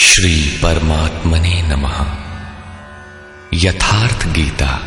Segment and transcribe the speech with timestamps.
[0.00, 2.06] श्री परमात्मने नमः।
[3.54, 4.82] यथार्थ गीता।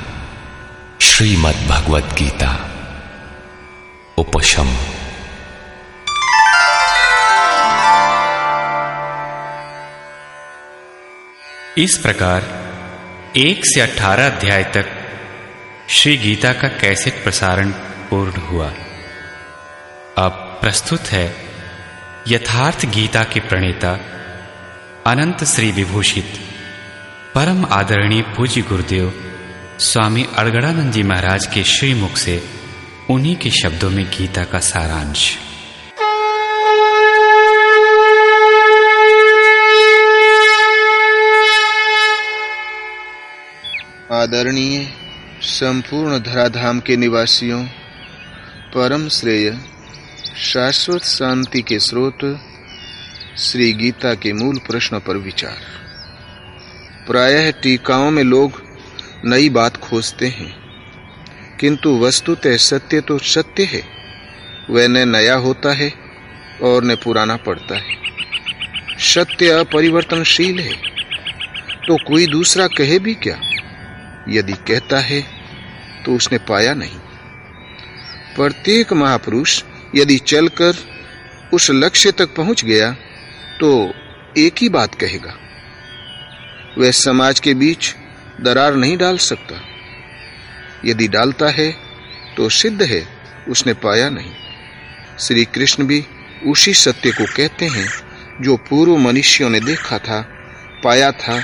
[1.01, 2.69] श्रीमद् भगवत गीता।
[4.17, 4.67] उपशम।
[11.78, 12.44] इस प्रकार
[13.38, 14.86] एक से अठारह अध्याय तक
[15.89, 17.71] श्री गीता का कैसेट प्रसारण
[18.10, 18.73] पूर्ण हुआ।
[20.66, 21.36] प्रस्तुत है
[22.28, 23.92] यथार्थ गीता के प्रणेता
[25.07, 26.33] अनंत श्री विभूषित
[27.36, 29.14] परम आदरणीय पूज्य गुरुदेव
[29.79, 32.44] स्वामी अड़गड़ानंद जी महाराज के श्रीमुख से
[33.09, 35.38] उन्हीं के शब्दों में गीता का सारांश।
[44.11, 44.88] आदरणीय,
[45.41, 47.66] संपूर्ण धराधाम के निवासियों,
[48.75, 49.75] परम श्रेय
[50.36, 52.23] शाश्वत शांति के स्रोत
[53.38, 55.58] श्री गीता के मूल प्रश्न पर विचार।
[57.08, 58.61] प्रायः टीकाओं में लोग
[59.25, 60.50] नई बात खोजते हैं,
[61.59, 63.81] किंतु वस्तुतः सत्य तो सत्य है।
[64.69, 65.92] वह न नया होता है
[66.64, 67.95] और न पुराना पड़ता है।
[69.03, 70.73] सत्य अपरिवर्तनशील है
[71.88, 73.39] तो कोई दूसरा कहे भी क्या?
[74.30, 75.22] यदि कहता है
[76.05, 76.99] तो उसने पाया नहीं।
[78.36, 79.61] प्रत्येक महापुरुष
[79.95, 80.75] यदि चलकर
[81.53, 82.91] उस लक्ष्य तक पहुँच गया
[83.59, 83.93] तो
[84.37, 85.35] एक ही बात कहेगा।
[86.77, 87.93] वह समाज के बीच
[88.41, 89.61] दरार नहीं डाल सकता।
[90.85, 91.71] यदि डालता है
[92.37, 93.07] तो सिद्ध है,
[93.49, 94.31] उसने पाया नहीं।
[95.19, 96.03] श्री कृष्ण भी
[96.47, 97.87] उसी सत्य को कहते हैं,
[98.41, 100.21] जो पूर्व मनुष्यों ने देखा था,
[100.83, 101.41] पाया था,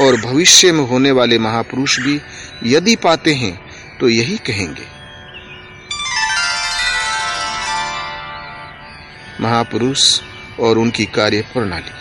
[0.00, 2.20] और भविष्य में होने वाले महापुरुष भी
[2.64, 3.54] यदि पाते हैं
[4.00, 4.93] तो यही कहेंगे।
[9.40, 10.20] महापुरुष
[10.60, 11.92] और उनकी कार्य प्रणाली।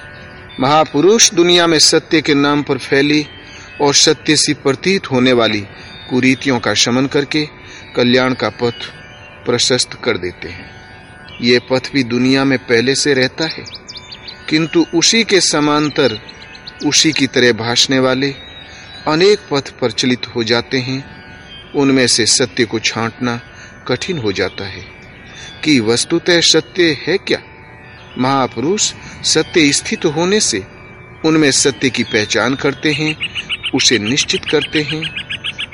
[0.59, 3.25] महापुरुष दुनिया में सत्य के नाम पर फैली
[3.81, 5.62] और सत्य से प्रतीत होने वाली
[6.09, 7.46] कुरीतियों का शमन करके
[7.96, 8.85] कल्याण का पथ
[9.46, 10.69] प्रशस्त कर देते हैं।
[11.41, 13.63] ये पथ भी दुनिया में पहले से रहता है,
[14.50, 16.19] किंतु उसी के समांतर,
[16.86, 18.34] उसी की तरह भाषने वाले
[19.07, 21.03] अनेक पथ प्रचलित हो जाते हैं।
[21.75, 23.40] उनमें से सत्य को छांटना
[23.88, 25.03] कठिन हो जाता है।
[25.63, 27.41] कि वस्तुतः सत्य है क्या?
[28.18, 28.94] महापुरुष
[29.24, 30.63] सत्य स्थित होने से
[31.25, 33.16] उनमें सत्य की पहचान करते हैं,
[33.75, 35.03] उसे निश्चित करते हैं,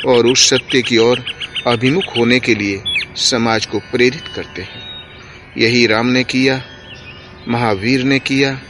[0.05, 1.23] और उस सत्य की ओर
[1.67, 2.83] अभिमुख होने के लिए
[3.16, 4.81] समाज को प्रेरित करते हैं।
[5.57, 6.63] यही राम ने किया,
[7.47, 8.61] महावीर ने किया,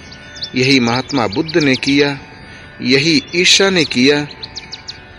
[0.56, 2.20] यही महात्मा बुद्ध ने किया,
[2.82, 4.28] यही ईशा ने किया,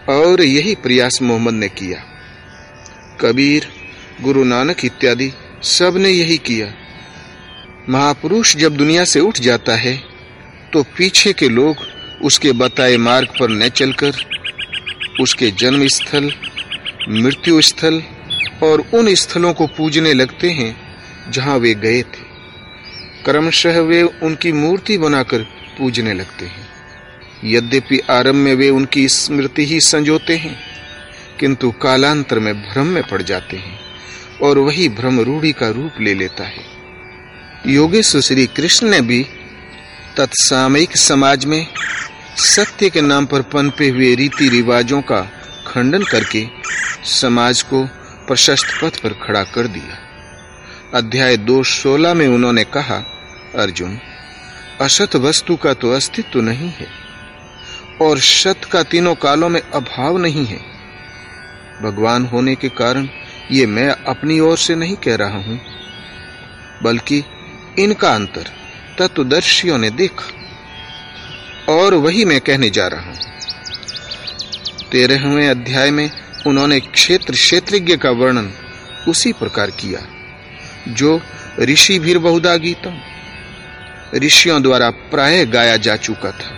[0.09, 2.05] और यही प्रयास मोहम्मद ने किया।
[3.21, 3.69] कबीर,
[4.21, 5.33] गुरु नानक इत्यादि
[5.63, 6.67] सबने यही किया।
[7.89, 9.97] महापुरुष जब दुनिया से उठ जाता है
[10.73, 11.77] तो पीछे के लोग
[12.25, 14.13] उसके बताए मार्ग पर न चलकर,
[15.21, 16.31] उसके जन्म स्थल
[17.09, 18.03] मृत्यु स्थल
[18.63, 20.77] और उन स्थलों को पूजने लगते हैं,
[21.31, 22.29] जहाँ वे गए थे।
[23.25, 25.43] क्रमशः वे उनकी मूर्ति बनाकर
[25.79, 26.69] पूजने लगते हैं।
[27.45, 30.57] यद्यपि आरंभ में वे उनकी स्मृति ही संजोते हैं,
[31.41, 33.80] किंतु कालांतर में भ्रम में पड़ जाते हैं।
[34.43, 36.65] और वही भ्रम रूढ़ी का रूप ले लेता है।
[37.67, 39.23] योगेश श्री कृष्ण ने भी
[40.17, 41.67] तत्सामयिक समाज में
[42.37, 45.21] सत्य के नाम पर पनपे हुए रीति रिवाजों का
[45.67, 46.47] खंडन करके
[47.05, 47.85] समाज को
[48.27, 49.99] प्रशस्त पथ पर खड़ा कर दिया।
[50.95, 52.97] अध्याय दो सोलह में उन्होंने कहा,
[53.59, 53.99] अर्जुन,
[54.81, 56.87] असत वस्तु का तो अस्तित्व नहीं है
[58.01, 60.59] और सत का तीनों कालों में अभाव नहीं है।
[61.83, 63.09] भगवान होने के कारण
[63.51, 65.61] ये मैं अपनी ओर से नहीं कह रहा हूँ,
[66.83, 67.23] बल्कि
[67.79, 68.51] इनका अंतर
[68.99, 73.19] तत्वदर्शियों ने देखा, और वही मैं कहने जा रहा हूँ।
[74.93, 76.11] तेरहवें अध्याय में
[76.47, 78.51] उन्होंने क्षेत्र क्षेत्रज्ञ का वर्णन
[79.09, 80.01] उसी प्रकार किया,
[80.89, 81.21] जो
[81.61, 83.01] ऋषि भीर बहुधा गीतम
[84.17, 86.57] ऋषियों द्वारा प्राय गाया जा चुका था।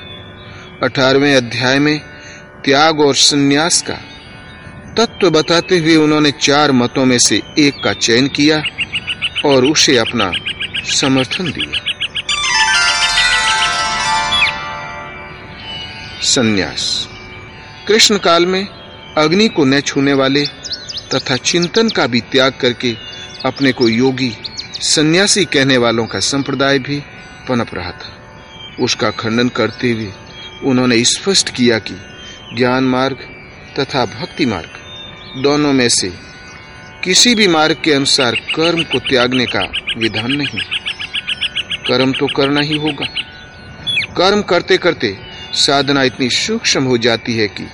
[0.82, 1.98] अठारहवें अध्याय में
[2.64, 3.98] त्याग और संन्यास का
[4.98, 8.62] तत्व बताते हुए उन्होंने चार मतों में से एक का चयन किया
[9.44, 10.32] और उसे अपना
[10.84, 11.80] समर्थन दिया।
[16.22, 17.08] संन्यास।
[17.88, 18.68] कृष्ण काल में
[19.18, 20.46] अग्नि को न छूने वाले
[21.14, 22.96] तथा चिंतन का भी त्याग करके
[23.46, 24.32] अपने को योगी,
[24.80, 27.02] सन्यासी कहने वालों का संप्रदाय भी
[27.48, 28.16] पनप रहा था।
[28.80, 30.12] उसका खंडन करते हुए
[30.64, 31.94] उन्होंने स्पष्ट किया कि
[32.56, 33.16] ज्ञान मार्ग
[33.78, 34.81] तथा भक्ति मार्ग
[35.36, 36.12] दोनों में से
[37.04, 39.60] किसी भी मार्ग के अनुसार कर्म को त्यागने का
[39.98, 40.58] विधान नहीं।
[41.88, 43.06] कर्म तो करना ही होगा।
[44.16, 45.18] कर्म करते करते
[45.52, 47.68] साधना इतनी सूक्ष्म हो जाती है कि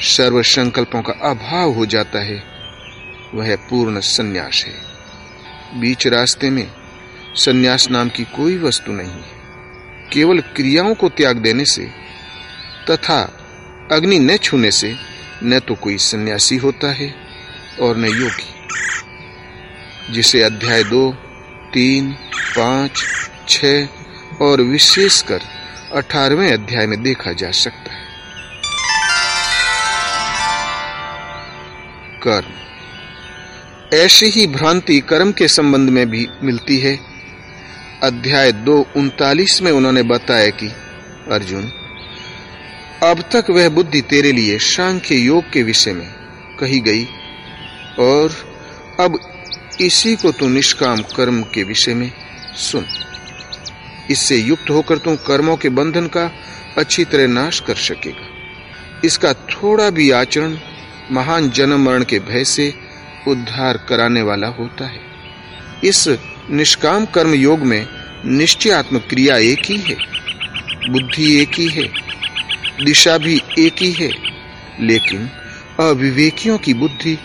[0.00, 2.44] सर्व संकल्पों का अभाव हो जाता है।
[3.34, 4.74] वह पूर्ण संन्यास है।
[5.80, 6.70] बीच रास्ते में
[7.34, 9.38] संन्यास नाम की कोई वस्तु नहीं है।
[10.12, 11.90] केवल क्रियाओं को त्याग देने से
[12.90, 13.38] तथा
[13.92, 17.14] अग्नि न छूने से न तो कोई सन्यासी होता है
[17.80, 18.54] और न योगी।
[20.12, 21.12] जिसे अध्याय दो,
[21.74, 22.12] तीन,
[22.58, 23.04] पाँच
[23.48, 23.64] छ
[24.40, 25.40] और विशेषकर
[25.94, 28.08] अठारहवें अध्याय में देखा जा सकता है।
[32.18, 32.52] कर्म।
[33.96, 36.98] ऐसी ही भ्रांति कर्म के संबंध में भी मिलती है।
[38.02, 40.66] अध्याय दो, उनतालीस में उन्होंने बताया कि
[41.32, 41.77] अर्जुन
[43.02, 46.06] अब तक वह बुद्धि तेरे लिए सांख्य योग के विषय में
[46.58, 47.04] कही गई,
[47.98, 48.32] और
[49.00, 49.18] अब
[49.80, 52.10] इसी को तू निष्काम कर्म के विषय में
[52.60, 52.86] सुन।
[54.10, 56.30] इससे युक्त होकर तू कर्मों के बंधन का
[56.78, 58.26] अच्छी तरह नाश कर सकेगा।
[59.04, 60.56] इसका थोड़ा भी आचरण
[61.12, 62.72] महान जन्म मरण के भय से
[63.28, 65.00] उद्धार कराने वाला होता है।
[65.84, 66.04] इस
[66.50, 67.86] निष्काम कर्म योग में
[68.26, 69.96] निश्चयात्मक क्रिया एक ही है,
[70.90, 71.88] बुद्धि एक ही है
[72.84, 74.10] दिशा भी एक ही है,
[74.80, 75.30] लेकिन
[75.80, 77.18] अविवेकियों की बुद्धि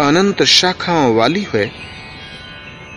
[0.00, 1.72] अनंत शाखाओं वाली है।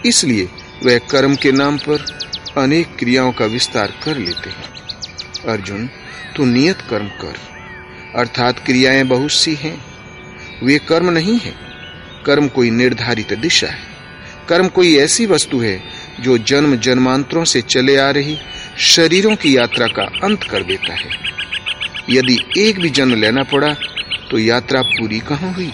[0.05, 0.49] इसलिए
[0.85, 2.19] वह कर्म के नाम पर
[2.57, 4.63] अनेक क्रियाओं का विस्तार कर लेते हैं।
[5.47, 5.89] अर्जुन,
[6.35, 7.33] तू नियत कर्म कर।
[8.15, 9.85] अर्थात क्रियाएँ बहुत सी हैं।
[10.63, 11.55] वे कर्म नहीं है।
[12.25, 13.79] कर्म कोई निर्धारित दिशा है।
[14.49, 15.83] कर्म कोई ऐसी वस्तु है
[16.19, 18.37] जो जन्म जन्मांतरों से चले आ रही
[18.77, 21.40] शरीरों की यात्रा का अंत कर देता है।
[22.11, 23.73] यदि एक भी जन्म लेना पड़ा
[24.31, 25.73] तो यात्रा पूरी कहाँ हुई?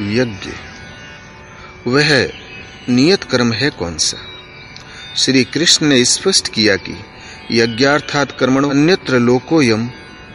[0.00, 0.50] यज्ञ।
[1.90, 2.32] वह
[2.88, 4.18] नियत कर्म है कौन सा?
[5.16, 7.04] श्री कृष्ण ने स्पष्ट किया कि
[7.50, 9.86] यज्ञार्थात कर्मण अन्यत्र लोकोयम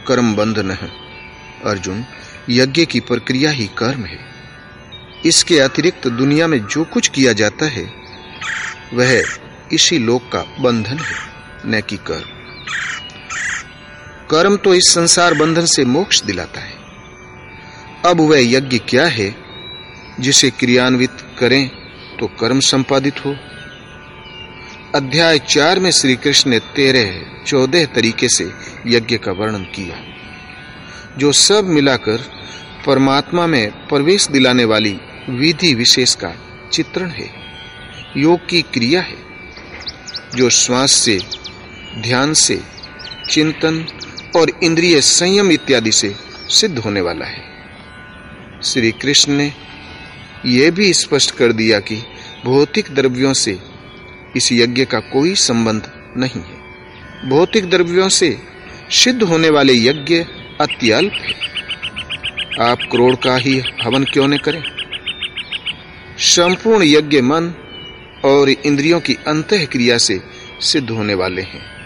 [0.08, 0.88] कर्म बंधन है
[1.66, 2.06] अर्जुन,
[2.50, 4.20] यज्ञ की प्रक्रिया ही कर्म है।
[5.26, 7.94] इसके अतिरिक्त दुनिया में जो कुछ किया जाता है,
[8.94, 9.24] वह
[9.74, 11.31] इसी लोक का बंधन है।
[11.66, 12.42] न कि कर्म।
[14.32, 16.74] कर्म तो इस संसार बंधन से मोक्ष दिलाता है।
[18.06, 19.36] अब वह यज्ञ क्या है,
[20.20, 21.70] जिसे क्रियान्वित करें
[22.20, 23.36] तो कर्म संपादित हो।
[24.96, 28.52] अध्याय चार में श्री कृष्ण ने तेरह, चौदह तरीके से
[28.88, 29.98] यज्ञ का वर्णन किया।
[31.18, 32.18] जो सब मिलाकर
[32.86, 35.00] परमात्मा में प्रवेश दिलाने वाली
[35.30, 36.34] विधि विशेष का
[36.74, 37.34] चित्रण है।
[38.18, 39.18] योग की क्रिया है,
[40.36, 41.20] जो श्वास से
[41.98, 42.62] ध्यान से,
[43.30, 43.86] चिंतन
[44.36, 46.16] और इंद्रिय संयम इत्यादि से
[46.50, 47.44] सिद्ध होने वाला है।
[48.64, 49.54] श्री कृष्ण ने
[50.46, 52.04] यह भी स्पष्ट कर दिया कि
[52.46, 53.60] भौतिक द्रव्यों से
[54.36, 56.62] इस यज्ञ का कोई संबंध नहीं है।
[57.30, 58.40] भौतिक द्रव्यों से
[58.92, 60.16] सिद्ध होने वाले यज्ञ
[60.62, 61.14] अत्यल्प
[62.62, 64.64] आप करोड़ का ही हवन क्यों न करें?
[66.18, 67.54] संपूर्ण यज्ञ मन
[68.26, 70.22] और इंद्रियों की अंत क्रिया से
[70.62, 71.81] सिद्ध होने वाले हैं।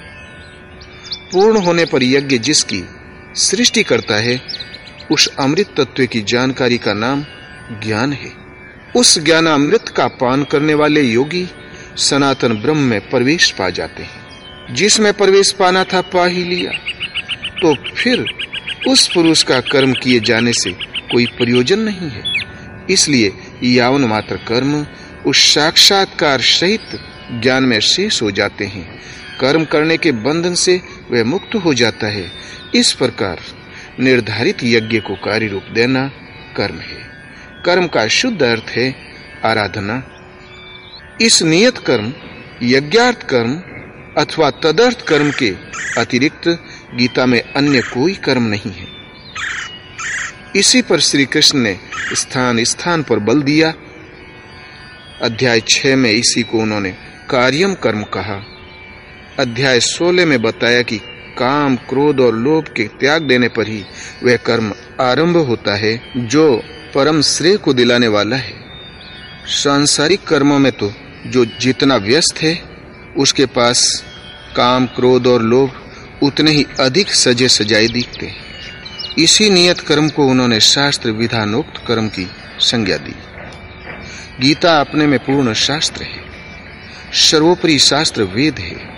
[1.35, 2.83] पूर्ण होने पर यज्ञ जिसकी
[3.35, 4.41] सृष्टि करता है,
[5.11, 7.25] उस अमृत तत्व की जानकारी का नाम
[7.71, 8.31] ज्ञान है।
[8.95, 11.47] उस ज्ञान अमृत का पान करने वाले योगी
[11.97, 14.25] सनातन ब्रह्म में प्रवेश पा जाते हैं।
[14.75, 16.71] जिसमें प्रवेश पाना था पा ही लिया।
[17.61, 18.25] तो फिर
[18.87, 20.71] उस पुरुष का कर्म किए जाने से
[21.11, 22.23] कोई प्रयोजन नहीं है।
[22.89, 24.87] इसलिए यावन मात्र कर्म,
[25.25, 26.81] उस साक्षात्कार सहित
[27.31, 28.99] ज्ञान में शेष हो जाते हैं।
[29.41, 30.81] कर्म करने के बंधन से
[31.11, 32.31] वह मुक्त हो जाता है।
[32.75, 33.39] इस प्रकार
[33.99, 36.07] निर्धारित यज्ञ को कार्य रूप देना
[36.57, 37.09] कर्म है।
[37.65, 38.95] कर्म का शुद्ध अर्थ है
[39.45, 40.03] आराधना।
[41.21, 42.13] इस नियत कर्म,
[42.63, 43.55] यज्ञार्थ कर्म
[44.21, 45.55] अथवा तदर्थ कर्म के
[45.97, 46.47] अतिरिक्त
[46.95, 48.87] गीता में अन्य कोई कर्म नहीं है।
[50.55, 51.79] इसी पर श्री कृष्ण ने
[52.13, 53.73] स्थान स्थान पर बल दिया।
[55.21, 56.91] अध्याय छह में इसी को उन्होंने
[57.29, 58.54] कार्यम कर्म कहा।
[59.39, 60.97] अध्याय सोलह में बताया कि
[61.37, 63.83] काम, क्रोध और लोभ के त्याग देने पर ही
[64.23, 66.63] वह कर्म आरंभ होता है, जो
[66.95, 68.53] परम श्रेय को दिलाने वाला है।
[69.47, 70.93] सांसारिक कर्मों में तो
[71.27, 72.61] जो जितना व्यस्त है,
[73.17, 74.03] उसके पास
[74.55, 75.91] काम, क्रोध और लोभ
[76.23, 78.37] उतने ही अधिक सजे सजाए दिखते हैं।
[79.17, 83.15] इसी नियत कर्म को उन्होंने शास्त्र विधानोक्त कर्म की संज्ञा दी।
[84.39, 86.25] गीता अपने में पूर्ण शास्त्र है।
[87.13, 88.94] सर्वोपरि शास्त्र वेद है।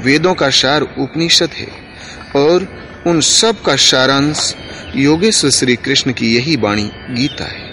[0.00, 1.68] वेदों का सार उपनिषद है
[2.36, 2.66] और
[3.06, 4.56] उन सब का सारांश
[4.96, 7.72] योगेश्वर श्री कृष्ण की यही वाणी गीता है।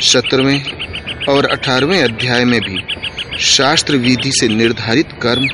[0.00, 0.64] सत्रहवें
[1.28, 2.78] और अठारहवें अध्याय में भी
[3.38, 5.44] शास्त्र विधि से निर्धारित कर्म,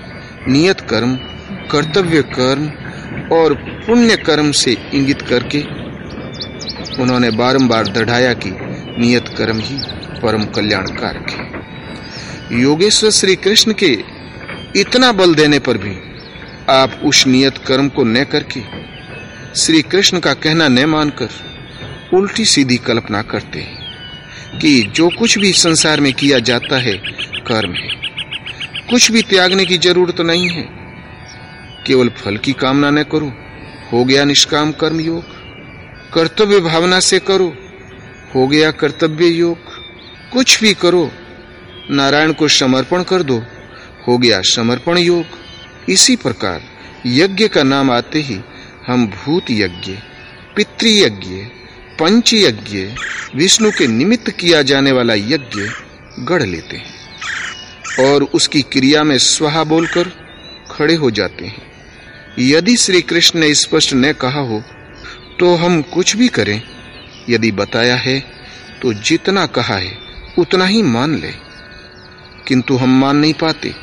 [0.53, 1.17] नियत कर्म,
[1.71, 2.67] कर्तव्य कर्म
[3.37, 5.63] और पुण्य कर्म से इंगित करके
[7.03, 8.51] उन्होंने बारंबार दृढ़ाया कि
[8.99, 9.79] नियत कर्म ही
[10.23, 14.14] परम कल्याणकारक है। योगेश्वर श्री कृष्ण के
[14.77, 15.97] इतना बल देने पर भी
[16.71, 18.61] आप उस नियत कर्म को न करके
[19.57, 21.29] श्री कृष्ण का कहना न मानकर
[22.15, 23.85] उल्टी सीधी कल्पना करते हैं
[24.59, 26.93] कि जो कुछ भी संसार में किया जाता है,
[27.47, 27.89] कर्म है।
[28.91, 30.69] कुछ भी त्यागने की ज़रूरत नहीं है।
[31.87, 33.33] केवल फल की कामना न करो।
[33.93, 35.25] हो गया निष्काम कर्म योग।
[36.13, 37.57] कर्तव्य भावना से करो।
[38.35, 39.59] हो गया कर्तव्य योग।
[40.33, 41.11] कुछ भी करो।
[41.91, 43.43] नारायण को समर्पण कर दो।
[44.09, 45.25] हो गया समर्पण योग।
[45.89, 46.63] इसी प्रकार
[47.07, 48.41] यज्ञ का नाम आते ही
[48.87, 49.93] हम भूत यज्ञ
[50.57, 51.37] पितृयज्ञ
[52.01, 52.79] पंच यज्ञ,
[53.35, 55.61] विष्णु के निमित्त किया जाने वाला यज्ञ
[56.19, 60.11] गढ़ लेते हैं और उसकी क्रिया में स्वाहा बोलकर
[60.71, 61.63] खड़े हो जाते हैं।
[62.39, 64.63] यदि श्री कृष्ण ने स्पष्ट न कहा हो
[65.41, 66.63] तो हम कुछ भी करें।
[67.31, 68.21] यदि बताया है
[68.83, 69.99] तो जितना कहा है,
[70.39, 71.33] उतना ही मान ले।
[72.47, 73.75] किंतु हम मान नहीं पाते।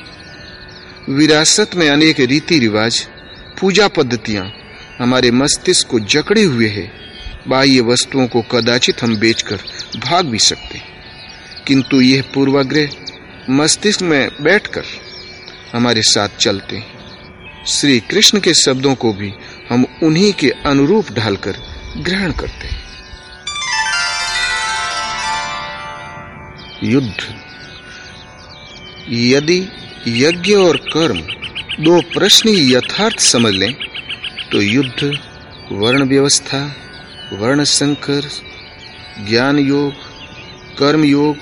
[1.11, 3.07] विरासत में अनेक रीति रिवाज
[3.59, 4.53] पूजा पद्धतियाँ
[4.99, 6.91] हमारे मस्तिष्क को जकड़े हुए हैं।
[7.47, 9.55] बाह्य वस्तुओं को कदाचित हम बेचकर
[9.97, 10.81] भाग भी सकते
[11.67, 12.89] किंतु यह पूर्वाग्रह
[13.49, 14.83] मस्तिष्क में बैठकर
[15.73, 19.31] हमारे साथ चलते हैं। श्री कृष्ण के शब्दों को भी
[19.69, 21.55] हम उन्हीं के अनुरूप ढालकर
[21.97, 22.81] ग्रहण करते हैं।
[26.83, 27.40] युद्ध
[29.11, 29.67] यदि
[30.07, 31.19] यज्ञ और कर्म
[31.83, 33.73] दो प्रश्न यथार्थ समझ लें
[34.51, 35.17] तो युद्ध,
[35.71, 36.75] वर्ण व्यवस्था,
[37.33, 38.29] वर्ण संकर,
[39.29, 39.93] ज्ञान योग,
[40.77, 41.37] कर्म योग,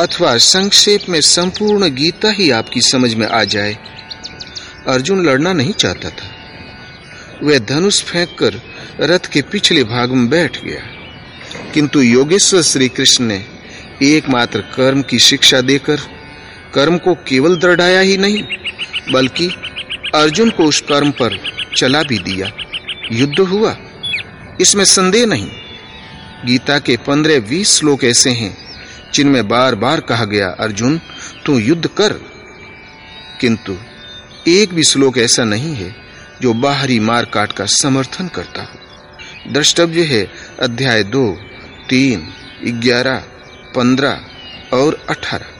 [0.00, 3.78] अथवा संक्षेप में संपूर्ण गीता ही आपकी समझ में आ जाए।
[4.88, 6.34] अर्जुन लड़ना नहीं चाहता था।
[7.42, 8.60] वह धनुष फेंककर
[9.00, 10.80] रथ के पिछले भाग में बैठ गया।
[11.74, 13.44] किंतु योगेश्वर श्री कृष्ण ने
[14.02, 16.17] एकमात्र कर्म की शिक्षा देकर
[16.74, 18.44] कर्म को केवल दृढ़ाया ही नहीं,
[19.12, 19.46] बल्कि
[20.14, 21.38] अर्जुन को उस कर्म पर
[21.76, 22.52] चला भी दिया।
[23.12, 23.76] युद्ध हुआ।
[24.60, 25.50] इसमें संदेह नहीं।
[26.44, 28.58] गीता के पंद्रह बीस श्लोक ऐसे हैं,
[29.14, 31.00] जिनमें बार बार कहा गया, अर्जुन,
[31.46, 32.12] तू युद्ध कर।
[33.40, 33.76] किंतु
[34.48, 35.96] एक भी श्लोक ऐसा नहीं है,
[36.42, 38.78] जो बाहरी मार काट का समर्थन करता हो।
[39.52, 41.38] द्रष्टव्य है अध्याय दो,
[41.88, 42.28] तीन,
[42.64, 43.16] ग्यारह,
[43.76, 44.20] पंद्रह
[44.72, 45.57] और अठारह।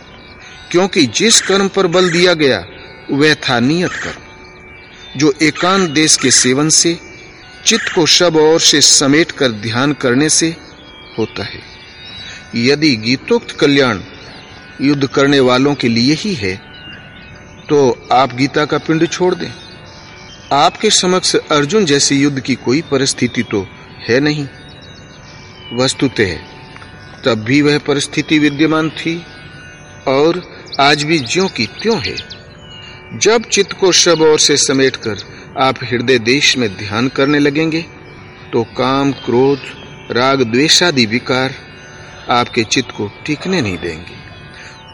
[0.71, 2.65] क्योंकि जिस कर्म पर बल दिया गया,
[3.11, 6.99] वह था नियत कर्म, जो एकांत देश के सेवन से,
[7.67, 10.49] चित्त को शब और से समेट कर ध्यान करने से
[11.19, 11.61] होता है।
[12.57, 14.01] यदि गीतोक्त कल्याण
[14.81, 16.55] युद्ध करने वालों के लिए ही है
[17.69, 19.51] तो आप गीता का पिंड छोड़ दें।
[20.53, 23.67] आपके समक्ष अर्जुन जैसे युद्ध की कोई परिस्थिति तो
[24.09, 24.47] है नहीं।
[25.77, 26.37] वस्तुतः
[27.25, 29.17] तब भी वह परिस्थिति विद्यमान थी
[30.09, 30.41] और
[30.81, 32.17] आज भी ज्यो की त्यों है।
[33.19, 35.17] जब चित्त को शब और से समेटकर
[35.61, 37.83] आप हृदय देश में ध्यान करने लगेंगे
[38.53, 39.61] तो काम, क्रोध,
[40.11, 41.55] राग द्वेषादि विकार
[42.31, 44.19] आपके चित्त को टिकने नहीं देंगे।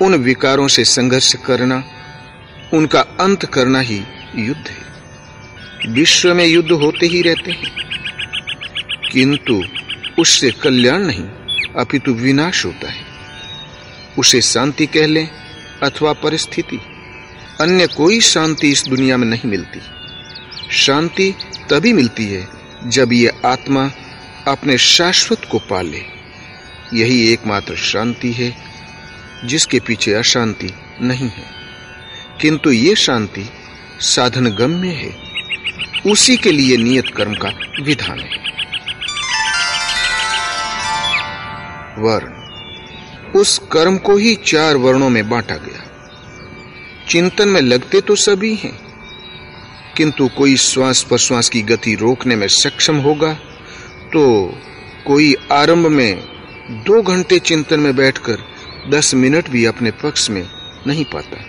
[0.05, 1.85] उन विकारों से संघर्ष करना,
[2.75, 4.03] उनका अंत करना ही
[4.37, 4.85] युद्ध है।
[5.93, 7.77] विश्व में युद्ध होते ही रहते हैं।
[9.13, 9.63] किंतु
[10.19, 11.25] उससे कल्याण नहीं,
[11.79, 13.05] अपितु विनाश होता है।
[14.19, 15.44] उसे शांति कह लें
[15.85, 16.81] अथवा परिस्थिति,
[17.61, 19.81] अन्य कोई शांति इस दुनिया में नहीं मिलती।
[20.71, 21.35] शांति
[21.71, 22.49] तभी मिलती है
[22.87, 23.91] जब ये आत्मा
[24.49, 26.03] अपने शाश्वत को पाले।
[26.95, 28.57] यही एकमात्र शांति है,
[29.45, 31.45] जिसके पीछे अशांति नहीं है।
[32.41, 33.51] किंतु ये शांति
[34.01, 35.17] साधन गम्य है।
[36.07, 37.49] उसी के लिए नियत कर्म का
[37.83, 38.45] विधान है।
[41.99, 42.44] वर्ण।
[43.35, 45.83] उस कर्म को ही चार वर्णों में बांटा गया।
[47.09, 48.79] चिंतन में लगते तो सभी हैं,
[49.97, 53.33] किंतु कोई श्वास प्रश्वास की गति रोकने में सक्षम होगा
[54.13, 54.23] तो
[55.07, 56.23] कोई आरंभ में
[56.87, 58.45] दो घंटे चिंतन में बैठकर
[58.91, 60.45] दस मिनट भी अपने पक्ष में
[60.87, 61.45] नहीं पाता।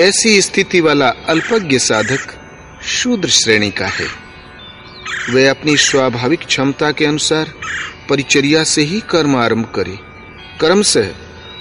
[0.00, 2.34] ऐसी स्थिति वाला अल्पज्ञ साधक
[2.86, 4.06] शूद्र श्रेणी का है।
[5.30, 7.52] वह अपनी स्वाभाविक क्षमता के अनुसार
[8.08, 9.98] परिचर्या से ही कर्म आरंभ करे।
[10.60, 11.14] कर्म से,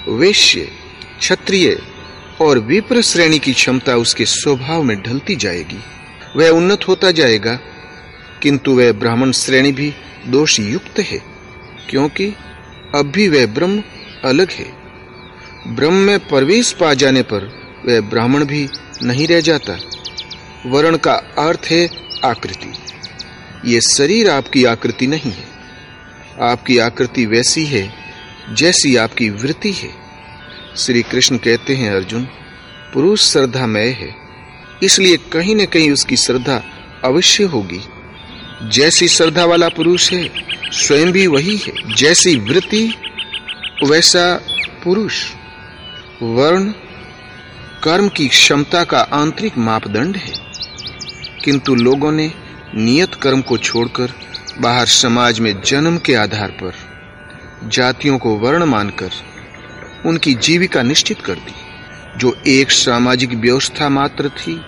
[0.10, 0.60] वैश्य,
[1.20, 1.78] क्षत्रिय
[2.42, 5.80] और विप्र श्रेणी की क्षमता उसके स्वभाव में ढलती जाएगी।
[6.38, 7.60] वह उन्नत होता जाएगा,
[8.42, 9.94] किंतु वह ब्राह्मण श्रेणी भी
[10.28, 11.22] दोष युक्त है,
[11.90, 12.28] क्योंकि
[12.96, 13.84] अब भी वह ब्रह्म
[14.24, 14.72] अलग है।
[15.68, 17.52] ब्रह्म में प्रवेश पा जाने पर
[17.86, 18.68] वह ब्राह्मण भी
[19.04, 19.78] नहीं रह जाता।
[20.66, 21.90] वर्ण का अर्थ है
[22.26, 22.74] आकृति।
[23.66, 25.46] ये शरीर आपकी आकृति नहीं है।
[26.42, 28.05] आपकी आकृति वैसी है
[28.54, 29.90] जैसी आपकी वृत्ति है।
[30.78, 32.24] श्री कृष्ण कहते हैं, अर्जुन,
[32.94, 34.16] पुरुष श्रद्धामय है,
[34.84, 36.64] इसलिए कहीं न कहीं उसकी श्रद्धा
[37.04, 37.82] अवश्य होगी।
[38.64, 40.32] जैसी श्रद्धा वाला पुरुष है,
[40.72, 42.94] स्वयं भी वही है। जैसी वृत्ति,
[43.86, 44.42] वैसा
[44.84, 45.26] पुरुष।
[46.22, 46.72] वर्ण,
[47.84, 50.34] कर्म की क्षमता का आंतरिक मापदंड है।
[51.46, 52.32] किंतु लोगों ने
[52.76, 54.14] नियत कर्म को छोड़कर
[54.60, 56.85] बाहर समाज में जन्म के आधार पर
[57.66, 59.10] जातियों को वर्ण मानकर
[60.06, 61.54] उनकी जीविका निश्चित कर दी।
[62.18, 64.62] जो एक सामाजिक व्यवस्था मात्र थी,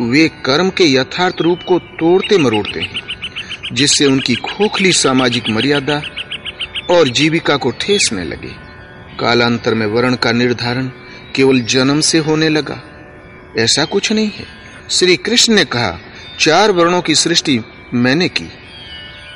[0.00, 3.02] वे कर्म के यथार्थ रूप को तोड़ते मरोड़ते हैं,
[3.72, 6.02] जिससे उनकी खोखली सामाजिक मर्यादा
[6.90, 8.68] और जीविका को ठेसने लगे।
[9.20, 10.90] कालांतर में वर्ण का निर्धारण
[11.36, 12.82] केवल जन्म से होने लगा।
[13.58, 14.46] ऐसा कुछ नहीं है।
[14.90, 15.98] श्री कृष्ण ने कहा,
[16.40, 17.60] चार वर्णों की सृष्टि
[17.94, 18.44] मैंने की।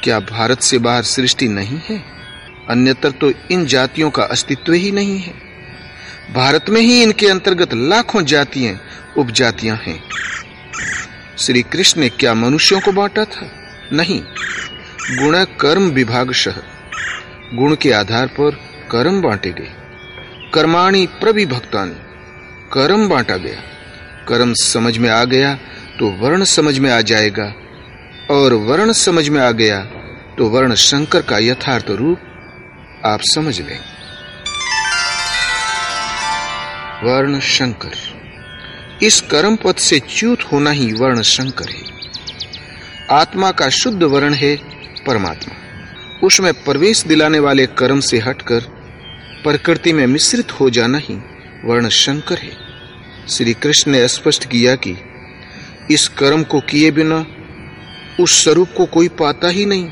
[0.05, 2.22] क्या भारत से बाहर सृष्टि नहीं है?
[2.71, 5.35] अन्यतर तो इन जातियों का अस्तित्व ही नहीं है।
[6.35, 8.81] भारत में ही इनके अंतर्गत लाखों जातियाँ,
[9.17, 10.03] उपजातियाँ हैं।
[11.39, 13.51] श्री कृष्ण ने क्या मनुष्यों को बांटा था?
[13.93, 14.21] नहीं।
[15.13, 16.55] गुण कर्म विभाग शह
[17.55, 18.51] गुण के आधार पर
[18.91, 19.73] कर्म बांटे गए।
[20.55, 21.95] कर्माणी प्रविभक्तानी
[22.73, 23.61] कर्म बांटा गया।
[24.29, 25.55] कर्म समझ में आ गया
[25.99, 27.53] तो वर्ण समझ में आ जाएगा।
[28.31, 29.81] और वर्ण समझ में आ गया
[30.39, 32.19] तो वर्ण शंकर का यथार्थ रूप
[33.07, 33.79] आप समझ लें।
[37.05, 37.91] वर्ण शंकर।
[39.03, 41.83] इस कर्म पथ से च्युत होना ही वर्ण शंकर है।
[43.11, 44.57] आत्मा का शुद्ध वर्ण है
[45.07, 45.55] परमात्मा।
[46.27, 48.61] उसमें प्रवेश दिलाने वाले कर्म से हटकर
[49.45, 51.15] प्रकृति में मिश्रित हो जाना ही
[51.65, 52.57] वर्ण शंकर है।
[53.29, 54.97] श्री कृष्ण ने स्पष्ट किया कि
[55.91, 57.27] इस कर्म को किए बिना
[58.21, 59.91] उस स्वरूप को कोई पाता ही नहीं।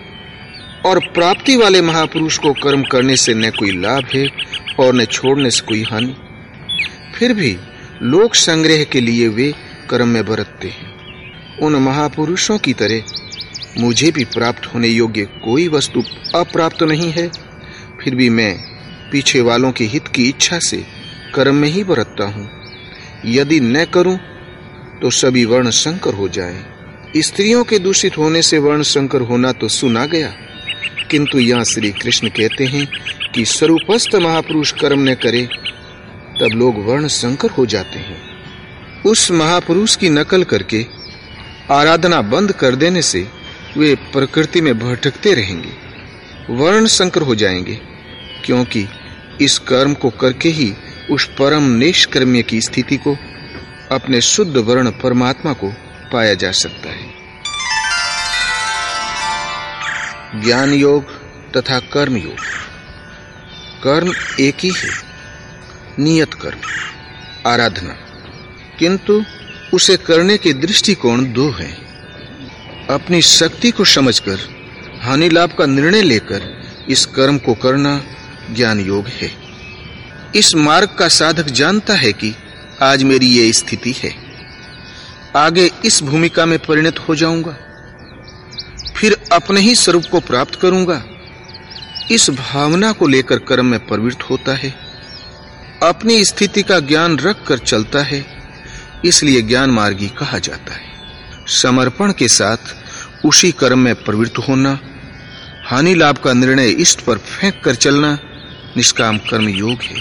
[0.86, 4.26] और प्राप्ति वाले महापुरुष को कर्म करने से न कोई लाभ है
[4.80, 6.14] और न छोड़ने से कोई हानि।
[7.14, 7.56] फिर भी
[8.02, 9.52] लोक संग्रह के लिए वे
[9.90, 13.02] कर्म में बरतते हैं। उन महापुरुषों की तरह
[13.78, 16.02] मुझे भी प्राप्त होने योग्य कोई वस्तु
[16.34, 17.28] अप्राप्त नहीं है।
[18.00, 18.54] फिर भी मैं
[19.12, 20.84] पीछे वालों के हित की इच्छा से
[21.34, 22.48] कर्म में ही बरतता हूँ।
[23.26, 24.18] यदि न करूँ
[25.02, 26.64] तो सभी वर्ण संकर हो जाए।
[27.16, 30.32] स्त्रियों के दूषित होने से वर्ण संकर होना तो सुना गया।
[31.10, 32.86] किंतु यहाँ श्री कृष्ण कहते हैं
[33.34, 35.48] कि स्वरूपस्थ महापुरुष कर्म न करे,
[36.40, 38.30] तब लोग वर्ण संकर हो जाते हैं।
[39.06, 40.86] उस महापुरुष की नकल करके
[41.70, 43.28] आराधना बंद कर देने से
[43.76, 45.72] वे प्रकृति में भटकते रहेंगे
[46.50, 47.78] वर्ण संकर हो जाएँगे,
[48.44, 48.86] क्योंकि
[49.40, 50.72] इस कर्म को करके ही
[51.10, 53.16] उस परम निष्कर्म्य की स्थिति को,
[53.90, 55.72] अपने शुद्ध वर्ण परमात्मा को
[56.12, 57.09] पाया जा सकता है।
[60.34, 61.04] ज्ञान योग
[61.52, 62.36] तथा कर्म योग
[63.84, 64.90] कर्म एक ही है।
[65.98, 66.58] नियत कर्म,
[67.50, 67.96] आराधना।
[68.78, 69.24] किंतु
[69.74, 71.76] उसे करने के दृष्टिकोण दो हैं।
[72.86, 74.38] अपनी शक्ति को समझकर
[75.02, 78.04] हानि लाभ का निर्णय लेकर इस कर्म को करना
[78.50, 79.36] ज्ञान योग है।
[80.36, 82.34] इस मार्ग का साधक जानता है कि
[82.82, 84.14] आज मेरी ये स्थिति है।
[85.36, 87.56] आगे इस भूमिका में परिणत हो जाऊँगा।
[89.00, 91.04] फिर अपने ही स्वरूप को प्राप्त करूँगा।
[92.10, 94.74] इस भावना को लेकर कर्म में प्रवृत्त होता है।
[95.82, 98.26] अपनी स्थिति का ज्ञान रख कर चलता है।
[99.04, 100.90] इसलिए ज्ञान मार्गी कहा जाता है।
[101.46, 102.56] समर्पण के साथ
[103.26, 104.80] उसी कर्म में प्रवृत्त होना,
[105.66, 108.18] हानि लाभ का निर्णय इष्ट पर फेंक कर चलना
[108.76, 110.00] निष्काम कर्म योग है,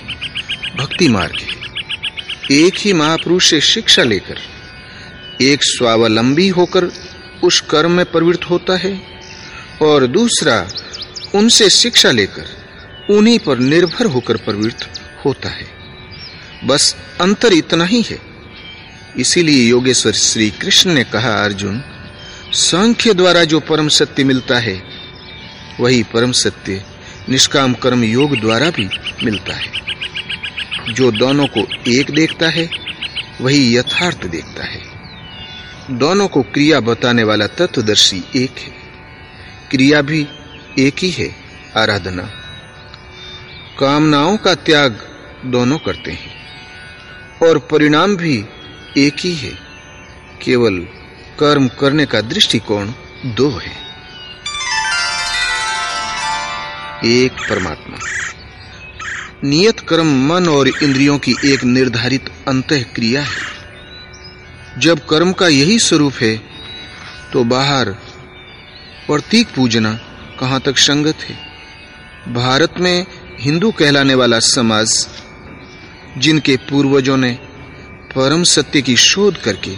[0.78, 4.40] भक्ति मार्ग है। एक ही महापुरुष से शिक्षा लेकर,
[5.42, 7.09] एक स्वावलंबी होकर
[7.44, 9.02] उस कर्म में प्रवृत्त होता है
[9.82, 10.70] और दूसरा,
[11.36, 12.60] उनसे शिक्षा लेकर
[13.10, 15.68] उन्हीं पर निर्भर होकर प्रवृत्त होता है।
[16.66, 18.20] बस अंतर इतना ही है।
[19.18, 21.84] इसीलिए योगेश्वर श्री कृष्ण ने कहा, अर्जुन,
[22.52, 24.84] सांख्य द्वारा जो परम सत्य मिलता है,
[25.80, 26.84] वही परम सत्य
[27.30, 28.90] निष्काम कर्म योग द्वारा भी
[29.24, 29.72] मिलता है।
[30.94, 32.70] जो दोनों को एक देखता है,
[33.42, 34.89] वही यथार्थ देखता है।
[35.90, 38.74] दोनों को क्रिया बताने वाला तत्वदर्शी एक है।
[39.72, 40.28] क्रिया भी
[40.80, 41.36] एक ही है,
[41.78, 42.24] आराधना।
[43.80, 45.00] कामनाओं का त्याग
[45.46, 46.32] दोनों करते हैं,
[47.44, 48.46] और परिणाम भी
[48.98, 49.60] एक ही है।
[50.42, 50.78] केवल
[51.40, 52.92] कर्म करने का दृष्टिकोण
[53.26, 53.72] दो है।
[57.06, 57.98] एक परमात्मा।
[59.44, 63.59] नियत कर्म मन और इंद्रियों की एक निर्धारित अंत क्रिया है।
[64.78, 66.36] जब कर्म का यही स्वरूप है
[67.34, 67.90] तो बाहर
[69.08, 69.94] प्रतीक पूजना
[70.40, 71.36] कहाँ तक संगत है?
[72.34, 73.06] भारत में
[73.40, 75.08] हिंदू कहलाने वाला समाज,
[76.18, 77.32] जिनके पूर्वजों ने
[78.16, 79.76] परम सत्य की शोध करके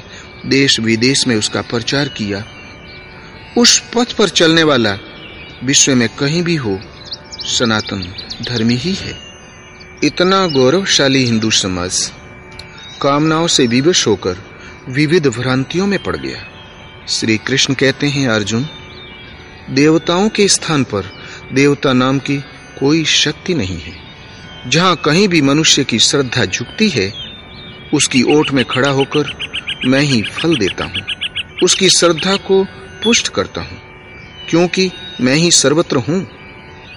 [0.49, 2.43] देश विदेश में उसका प्रचार किया,
[3.57, 4.97] उस पथ पर चलने वाला
[5.63, 6.79] विश्व में कहीं भी हो,
[7.47, 8.03] सनातन
[8.47, 9.17] धर्मी ही है।
[10.03, 12.11] इतना गौरवशाली हिंदू समाज,
[13.01, 14.50] कामनाओं से विवश होकर
[14.89, 16.43] विविध भ्रांतियों में पड़ गया।
[17.09, 18.65] श्री कृष्ण कहते हैं, अर्जुन,
[19.69, 21.05] देवताओं के स्थान पर
[21.53, 22.37] देवता नाम की
[22.79, 23.93] कोई शक्ति नहीं है।
[24.67, 27.13] जहाँ कहीं भी मनुष्य की श्रद्धा झुकती है,
[27.93, 29.23] उसकी ओट में खड़ा होकर
[29.85, 31.05] मैं ही फल देता हूँ।
[31.63, 32.63] उसकी श्रद्धा को
[33.03, 33.81] पुष्ट करता हूँ,
[34.49, 34.91] क्योंकि
[35.21, 36.27] मैं ही सर्वत्र हूँ।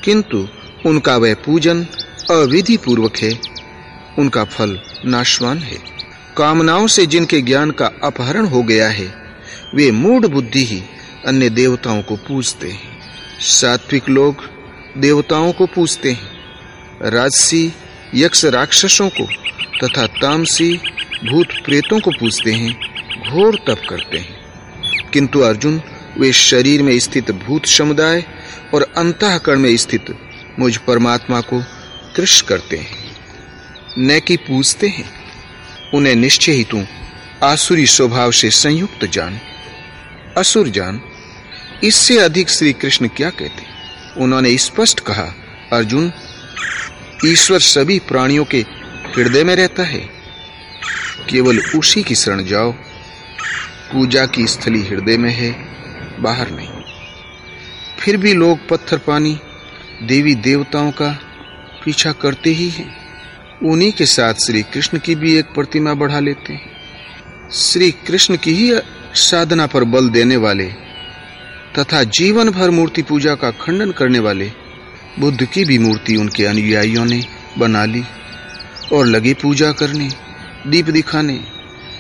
[0.05, 0.49] किंतु
[0.87, 1.85] उनका वह पूजन
[2.31, 3.41] अविधि पूर्वक है,
[4.19, 6.04] उनका फल नाशवान है।
[6.37, 9.15] कामनाओं से जिनके ज्ञान का अपहरण हो गया है,
[9.75, 10.83] वे मूढ़ बुद्धि ही
[11.27, 13.01] अन्य देवताओं को पूजते हैं।
[13.41, 14.51] सात्विक लोग
[14.99, 16.31] देवताओं को पूजते हैं।
[17.03, 17.73] राजसी,
[18.15, 19.27] यक्ष राक्षसों को
[19.85, 20.81] तथा तामसी,
[21.31, 22.73] भूत प्रेतों को पूजते हैं,
[23.31, 24.37] घोर तप करते हैं।
[25.13, 25.83] किंतु अर्जुन,
[26.19, 28.25] वे शरीर में स्थित भूत समुदाय
[28.75, 30.05] और अंतःकरण में स्थित
[30.59, 31.65] मुझ परमात्मा को
[32.17, 33.17] कृष करते हैं।
[33.99, 35.24] न कि पूजते हैं।
[35.95, 36.85] उन्हें निश्चय ही तू,
[37.43, 39.41] आसुरी स्वभाव से संयुक्त जान।
[40.37, 41.01] असुर जान,
[41.85, 43.75] इससे अधिक श्री कृष्ण क्या कहते?
[44.21, 45.35] उन्होंने स्पष्ट कहा,
[45.73, 46.13] अर्जुन,
[47.27, 48.59] ईश्वर सभी प्राणियों के
[49.17, 50.01] हृदय में रहता है।
[51.31, 52.73] केवल उसी की शरण जाओ,
[53.93, 55.53] पूजा की स्थली हृदय में है,
[56.23, 56.69] बाहर नहीं।
[58.01, 59.41] फिर भी लोग पत्थर पानी
[60.03, 61.21] देवी देवताओं का
[61.85, 63.04] पीछा करते ही हैं।
[63.65, 66.73] उन्हीं के साथ श्री कृष्ण की भी एक प्रतिमा बढ़ा लेते हैं।
[67.53, 68.73] श्री कृष्ण की ही
[69.15, 70.65] साधना पर बल देने वाले
[71.79, 74.53] तथा जीवन भर मूर्ति पूजा का खंडन करने वाले
[75.19, 77.23] बुद्ध की भी मूर्ति उनके अनुयायियों ने
[77.59, 78.03] बना ली
[78.93, 80.11] और लगे पूजा करने,
[80.67, 81.41] दीप दिखाने,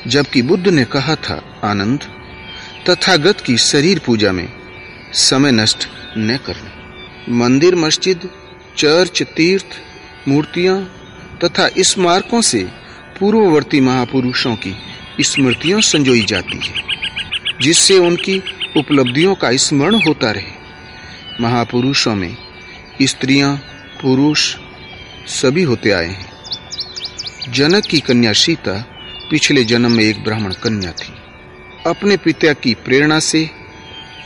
[0.07, 2.01] जबकि बुद्ध ने कहा था, आनंद,
[2.91, 4.49] तथागत की शरीर पूजा में
[5.13, 6.71] समय नष्ट न करना।
[7.35, 8.29] मंदिर, मस्जिद,
[8.77, 9.67] चर्च, तीर्थ,
[10.29, 11.01] मूर्तियाँ
[11.45, 12.63] तथा स्मारकों से
[13.19, 14.75] पूर्ववर्ती महापुरुषों की
[15.21, 16.83] स्मृतियों संजोई जाती है,
[17.63, 18.39] जिससे उनकी
[18.77, 20.53] उपलब्धियों का स्मरण होता रहे।
[21.41, 22.37] महापुरुषों में
[23.03, 23.57] स्त्रियाँ,
[24.03, 24.57] पुरुष
[25.27, 28.81] सभी होते आए हैं। जनक की कन्या सीता
[29.31, 31.13] पिछले जन्म में एक ब्राह्मण कन्या थी।
[31.87, 33.45] अपने पिता की प्रेरणा से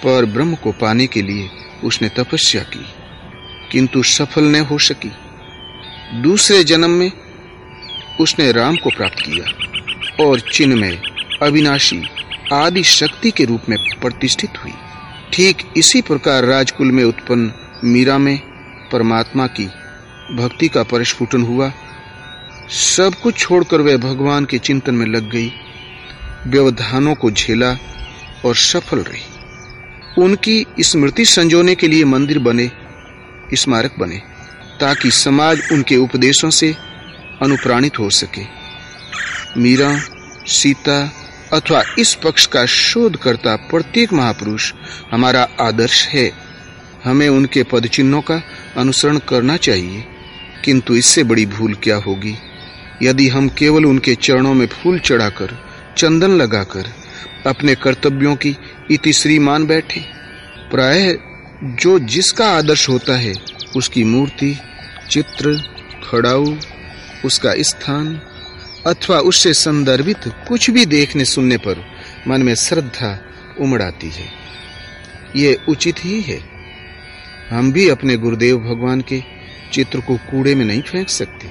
[0.04, 1.48] पर ब्रह्म को पाने के लिए
[1.84, 2.84] उसने तपस्या की,
[3.72, 5.12] किंतु सफल न हो सकी।
[6.14, 7.12] दूसरे जन्म में
[8.20, 11.02] उसने राम को प्राप्त किया और चिन्ह में
[11.42, 12.02] अविनाशी
[12.52, 14.72] आदि शक्ति के रूप में प्रतिष्ठित हुई।
[15.32, 17.52] ठीक इसी प्रकार राजकुल में उत्पन्न
[17.84, 18.38] मीरा में
[18.92, 19.64] परमात्मा की
[20.36, 21.72] भक्ति का परिस्फुटन हुआ।
[22.70, 25.52] सब कुछ छोड़कर वह भगवान के चिंतन में लग गई।
[26.46, 27.78] व्यवधानों को झेला
[28.44, 29.22] और सफल रही।
[30.22, 32.70] उनकी स्मृति संजोने के लिए मंदिर बने,
[33.54, 34.37] स्मारक बने।
[34.80, 36.76] ताकि समाज उनके उपदेशों से
[37.42, 38.42] अनुप्राणित हो सके।
[39.60, 40.00] मीरा,
[40.46, 41.12] सीता
[41.52, 44.72] अथवा इस पक्ष का शोध करता प्रत्येक महापुरुष
[45.12, 46.32] हमारा आदर्श है।
[47.04, 48.42] हमें उनके पद चिन्हों का
[48.76, 50.04] अनुसरण करना चाहिए।
[50.64, 52.34] किंतु इससे बड़ी भूल क्या होगी?
[53.02, 55.64] यदि हम केवल उनके चरणों में फूल चढ़ाकर,
[55.98, 56.92] चंदन लगाकर,
[57.46, 58.56] अपने कर्तव्यों की
[58.90, 60.00] इतिश्री मान बैठे,
[60.70, 61.18] प्राय
[61.64, 64.56] जो जिसका आदर्श होता है उसकी मूर्ति,
[65.10, 65.56] चित्र,
[66.10, 66.56] खड़ाऊ,
[67.24, 68.20] उसका स्थान,
[68.86, 71.84] अथवा उससे संदर्भित कुछ भी देखने सुनने पर
[72.28, 73.24] मन में श्रद्धा
[73.60, 74.26] उमड़ आती है।
[75.36, 76.40] ये उचित ही है।
[77.50, 79.22] हम भी अपने गुरुदेव भगवान के
[79.72, 81.48] चित्र को कूड़े में नहीं फेंक सकते,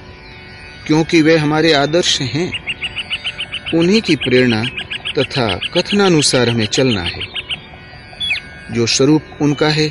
[0.86, 2.68] क्योंकि वे हमारे आदर्श हैं।
[3.74, 4.64] उन्हीं की प्रेरणा
[5.18, 7.20] तथा कथनानुसार हमें चलना है।
[8.72, 9.88] जो स्वरूप उनका है,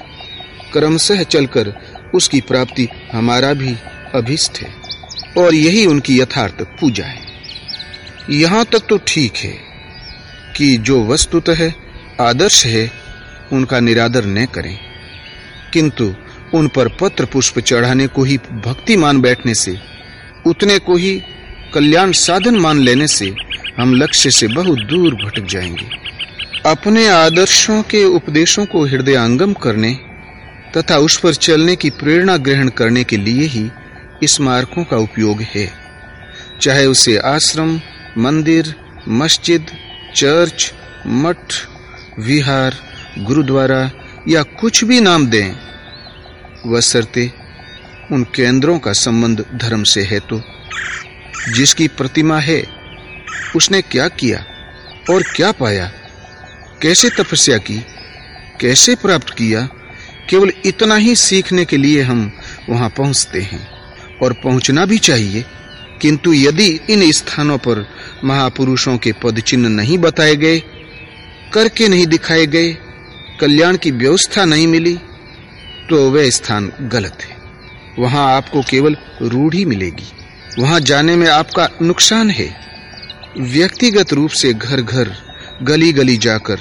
[0.74, 3.76] क्रमशः चलकर उसकी प्राप्ति हमारा भी
[4.16, 4.74] अभिष्ट है,
[5.38, 7.22] और यही उनकी यथार्थ पूजा है।
[8.30, 9.58] यहाँ तक तो ठीक है
[10.58, 11.72] कि जो वस्तुतः
[12.22, 12.92] आदर्श है,
[13.54, 14.80] उनका निरादर न करें।
[15.74, 16.14] किंतु
[16.54, 19.78] उन पर पत्र पुष्प चढ़ाने को ही भक्ति मान बैठने से,
[20.46, 21.22] उतने को ही
[21.74, 23.36] कल्याण साधन मान लेने से
[23.80, 25.90] हम लक्ष्य से बहुत दूर भटक जाएँगे।
[26.66, 30.00] अपने आदर्शों के उपदेशों को हृदयंगम करने
[30.78, 33.70] तथा उस पर चलने की प्रेरणा ग्रहण करने के लिए ही
[34.24, 35.74] स्मारकों का उपयोग है।
[36.62, 37.82] चाहे उसे आश्रम,
[38.18, 38.76] मंदिर,
[39.08, 39.66] मस्जिद,
[40.16, 40.74] चर्च,
[41.08, 41.54] मठ,
[42.20, 42.76] विहार,
[43.18, 43.92] गुरुद्वारा
[44.28, 45.52] या कुछ भी नाम दें
[46.66, 47.34] वसरते
[48.12, 50.42] उन केंद्रों का संबंध धर्म से है तो।
[51.56, 52.68] जिसकी प्रतिमा है,
[53.56, 54.46] उसने क्या किया
[55.10, 55.92] और क्या पाया,
[56.82, 57.86] कैसे तपस्या की,
[58.62, 59.70] कैसे प्राप्त किया
[60.30, 62.32] केवल इतना ही सीखने के लिए हम
[62.70, 63.68] वहाँ पहुँचते हैं।
[64.24, 65.44] और पहुँचना भी चाहिए,
[66.02, 67.86] किंतु यदि इन स्थानों पर
[68.24, 70.60] महापुरुषों के पद चिन्ह नहीं बताए गए,
[71.54, 72.72] करके नहीं दिखाए गए,
[73.42, 74.98] कल्याण की व्यवस्था नहीं मिली
[75.90, 77.36] तो वह स्थान गलत है।
[78.00, 80.08] वहाँ आपको केवल रूढ़ी मिलेगी।
[80.60, 82.50] वहाँ जाने में आपका नुकसान है।
[83.38, 85.16] व्यक्तिगत रूप से घर घर
[85.64, 86.60] गली गली जाकर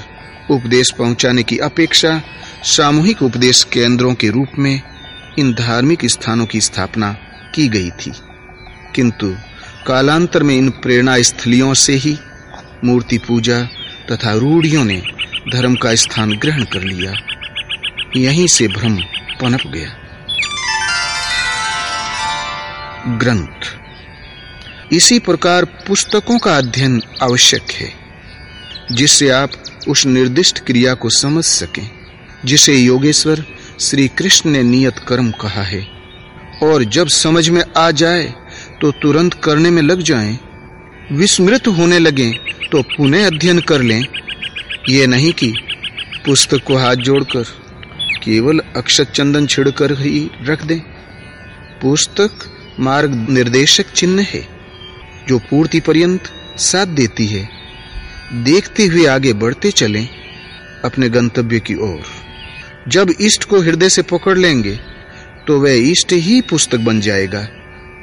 [0.50, 2.20] उपदेश पहुँचाने की अपेक्षा
[2.64, 4.82] सामूहिक उपदेश केंद्रों के रूप में
[5.38, 7.12] इन धार्मिक स्थानों की स्थापना
[7.54, 8.12] की गई थी।
[8.94, 9.36] किंतु
[9.86, 12.18] कालांतर में इन प्रेरणा स्थलियों से ही
[12.84, 13.62] मूर्ति पूजा
[14.12, 15.02] तथा रूढ़ियों ने
[15.52, 17.12] धर्म का स्थान ग्रहण कर लिया।
[18.16, 18.96] यहीं से भ्रम
[19.40, 19.96] पनप गया।
[23.08, 23.78] ग्रंथ।
[24.92, 27.92] इसी प्रकार पुस्तकों का अध्ययन आवश्यक है,
[28.92, 29.50] जिससे आप
[29.88, 31.95] उस निर्दिष्ट क्रिया को समझ सकें।
[32.46, 33.44] जिसे योगेश्वर
[33.80, 35.86] श्री कृष्ण ने नियत कर्म कहा है।
[36.62, 38.24] और जब समझ में आ जाए
[38.80, 40.38] तो तुरंत करने में लग जाएँ,
[41.12, 42.30] विस्मृत होने लगे
[42.72, 44.02] तो पुनः अध्ययन कर लें।
[44.88, 45.52] ये नहीं कि
[46.26, 47.44] पुस्तक को हाथ जोड़कर
[48.24, 50.78] केवल अक्षत चंदन छिड़कर ही रख दें।
[51.82, 52.44] पुस्तक
[52.80, 54.46] मार्ग निर्देशक चिन्ह है
[55.28, 57.48] जो पूर्ति पर्यंत साथ देती है।
[58.44, 60.06] देखते हुए आगे बढ़ते चलें
[60.84, 62.04] अपने गंतव्य की ओर।
[62.88, 64.80] जब इष्ट को हृदय से पकड़ लेंगे
[65.46, 67.48] तो वह इष्ट ही पुस्तक बन जाएगा।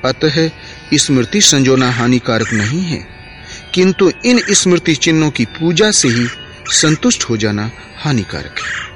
[0.05, 0.49] अतः
[0.93, 3.07] स्मृति संजोना हानिकारक नहीं है।
[3.73, 6.27] किंतु इन स्मृति चिन्हों की पूजा से ही
[6.67, 8.93] संतुष्ट हो जाना हानिकारक है।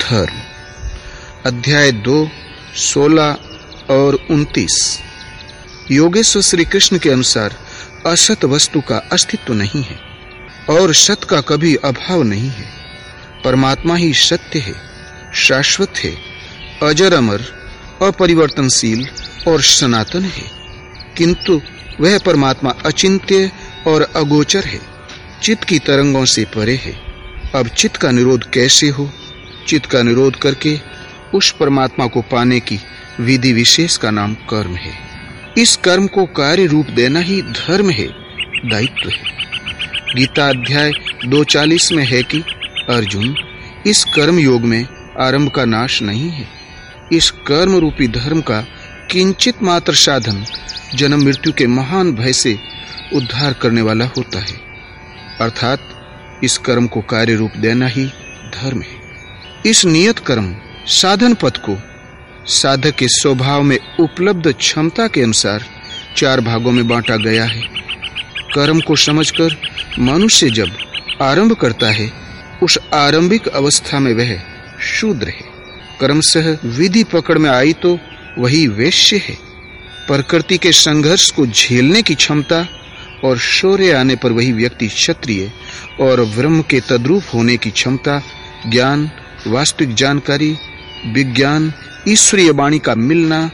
[0.00, 0.40] धर्म,
[1.46, 2.28] अध्याय दो,
[2.74, 3.38] सोलह
[3.90, 5.00] और उन्तीस।
[5.90, 7.56] योगेश्वर श्री कृष्ण के अनुसार
[8.06, 10.15] असत वस्तु का अस्तित्व नहीं है।
[10.70, 12.68] और सत का कभी अभाव नहीं है।
[13.44, 14.74] परमात्मा ही सत्य है,
[15.34, 16.16] शाश्वत है
[16.82, 17.40] अजर अमर
[18.02, 19.06] अपरिवर्तनशील
[19.48, 20.50] और सनातन है।
[21.16, 21.62] किंतु
[22.00, 23.52] वह परमात्मा अचिंत्य
[23.86, 24.80] और अगोचर है,
[25.42, 26.92] चित्त की तरंगों से परे है।
[27.54, 29.12] अब चित्त का निरोध कैसे हो?
[29.68, 30.80] चित्त का निरोध करके
[31.34, 32.78] उस परमात्मा को पाने की
[33.20, 34.98] विधि विशेष का नाम कर्म है।
[35.58, 38.06] इस कर्म को कार्य रूप देना ही धर्म है,
[38.70, 39.36] दायित्व है।
[40.14, 40.92] गीता अध्याय
[41.26, 42.40] दो चालीस में है कि,
[42.90, 43.36] अर्जुन,
[43.86, 44.86] इस कर्म योग में
[45.20, 46.48] आरंभ का नाश नहीं है।
[47.12, 48.60] इस कर्म रूपी धर्म का
[49.10, 50.44] किंचित मात्र साधन
[50.94, 52.58] जन्म मृत्यु के महान भय से
[53.14, 54.60] उद्धार करने वाला होता है।
[55.40, 55.78] अर्थात,
[56.44, 58.06] इस कर्म को कार्य रूप देना ही
[58.62, 59.00] धर्म है।
[59.66, 61.78] इस नियत कर्म, साधन पथ को
[62.46, 65.64] साधक के स्वभाव में उपलब्ध क्षमता के अनुसार
[66.16, 67.85] चार भागों में बांटा गया है।
[68.56, 69.56] कर्म को समझकर
[69.98, 70.76] मनुष्य जब
[71.22, 72.12] आरंभ करता है,
[72.62, 74.42] उस आरंभिक अवस्था में वह
[74.82, 75.44] शूद्र है।
[76.00, 77.98] कर्म सह विधि पकड़ में आई तो
[78.38, 79.38] वही वैश्य है।
[80.06, 82.68] प्रकृति के संघर्ष को झेलने की क्षमता
[83.24, 85.52] और शौर्य आने पर वही व्यक्ति क्षत्रिय
[86.00, 88.22] और ब्रह्म के तद्रूप होने की क्षमता,
[88.66, 89.10] ज्ञान,
[89.46, 90.56] वास्तविक जानकारी,
[91.06, 91.72] विज्ञान,
[92.08, 93.50] ईश्वरीय वाणी का मिलना,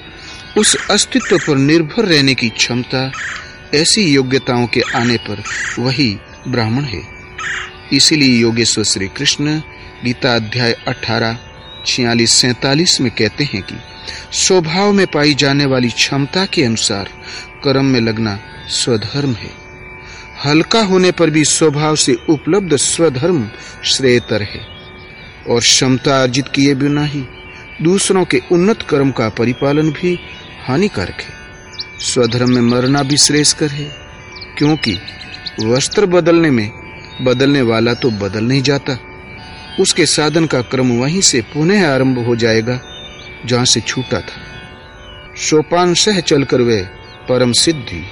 [0.59, 3.13] उस अस्तित्व पर निर्भर रहने की क्षमता
[3.75, 5.43] ऐसी योग्यताओं के आने पर
[5.79, 7.03] वही ब्राह्मण है।
[7.93, 9.61] इसीलिए योगेश्वर श्री कृष्ण
[10.05, 11.39] गीता अध्याय 18
[11.87, 13.75] छियालीस, सैतालीस में कहते हैं कि
[14.33, 17.11] स्वभाव में पाई जाने वाली क्षमता के अनुसार
[17.65, 19.51] कर्म में लगना स्वधर्म है।
[20.47, 23.51] हल्का होने पर भी स्वभाव से उपलब्ध स्वधर्म
[23.85, 24.61] श्रेयतर है।
[25.51, 27.25] और क्षमता अर्जित किए बिना ही
[27.83, 30.19] दूसरों के उन्नत कर्म का परिपालन भी
[30.69, 31.42] हानिकारक है।
[32.03, 33.85] स्वधर्म में मरना भी श्रेष्ठकर है,
[34.59, 34.99] क्योंकि
[35.65, 36.71] वस्त्र बदलने में
[37.23, 38.99] बदलने वाला तो बदल नहीं जाता।
[39.81, 42.81] उसके साधन का क्रम वहीं से पुनः आरंभ हो जाएगा,
[43.47, 46.81] जहाँ से छूटा था। सोपान सह चलकर वे
[47.29, 48.05] परम सिद्धि,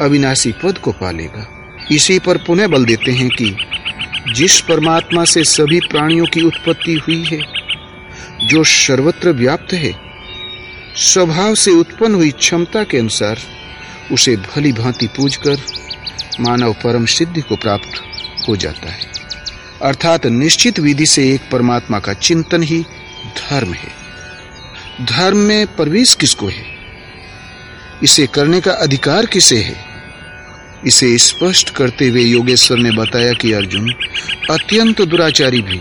[0.00, 1.46] अविनाशी पद को पालेगा
[1.92, 3.54] इसी पर पुनः बल देते हैं कि
[4.34, 7.40] जिस परमात्मा से सभी प्राणियों की उत्पत्ति हुई है,
[8.46, 9.92] जो सर्वत्र व्याप्त है
[10.96, 13.38] स्वभाव से उत्पन्न हुई क्षमता के अनुसार
[14.12, 15.56] उसे भली भांति पूजकर
[16.40, 18.02] मानव परम सिद्धि को प्राप्त
[18.48, 19.00] हो जाता है।
[19.82, 22.82] अर्थात निश्चित विधि से एक परमात्मा का चिंतन ही
[23.50, 23.88] धर्म है।
[25.04, 26.64] धर्म में प्रवेश किसको है?
[28.02, 29.84] इसे करने का अधिकार किसे है?
[30.86, 33.90] इसे स्पष्ट करते हुए योगेश्वर ने बताया कि अर्जुन,
[34.50, 35.80] अत्यंत दुराचारी भी,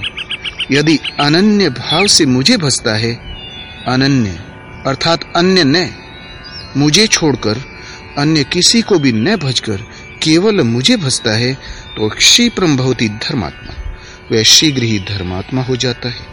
[0.71, 3.13] यदि अनन्य भाव से मुझे भसता है,
[3.87, 4.48] अनन्य
[4.87, 5.89] अर्थात अन्य न,
[6.77, 7.57] मुझे छोड़कर
[8.17, 9.77] अन्य किसी को भी न भजकर
[10.23, 11.53] केवल मुझे भजता है
[11.97, 13.93] तो क्षिप्रम भवती धर्मात्मा।
[14.31, 16.27] वह शीघ्र ही धर्मात्मा हो जाता है।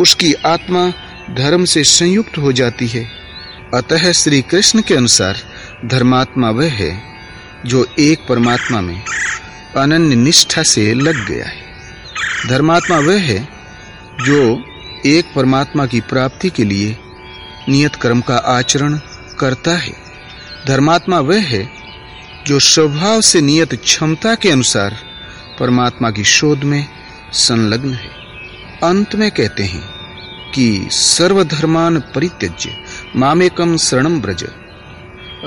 [0.00, 0.92] उसकी आत्मा
[1.30, 3.10] धर्म से संयुक्त हो जाती है।
[3.74, 5.36] अतः श्री कृष्ण के अनुसार
[5.84, 7.02] धर्मात्मा वह है,
[7.66, 9.02] जो एक परमात्मा में
[9.76, 11.62] अनन्य निष्ठा से लग गया है।
[12.48, 13.48] धर्मात्मा वह है,
[14.20, 14.64] जो
[15.06, 16.96] एक परमात्मा की प्राप्ति के लिए
[17.68, 18.98] नियत कर्म का आचरण
[19.38, 19.92] करता है।
[20.66, 21.68] धर्मात्मा वह है
[22.46, 24.96] जो स्वभाव से नियत क्षमता के अनुसार
[25.60, 26.86] परमात्मा की शोध में
[27.32, 28.10] संलग्न है।
[28.84, 29.82] अंत में कहते हैं
[30.54, 32.76] कि सर्वधर्मान परित्यज्य
[33.16, 34.44] मामेकम शरणम ब्रज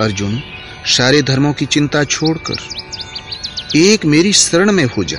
[0.02, 0.42] अर्जुन
[0.86, 2.56] सारे धर्मों की चिंता छोड़कर
[3.76, 5.18] एक मेरी शरण में हो जा।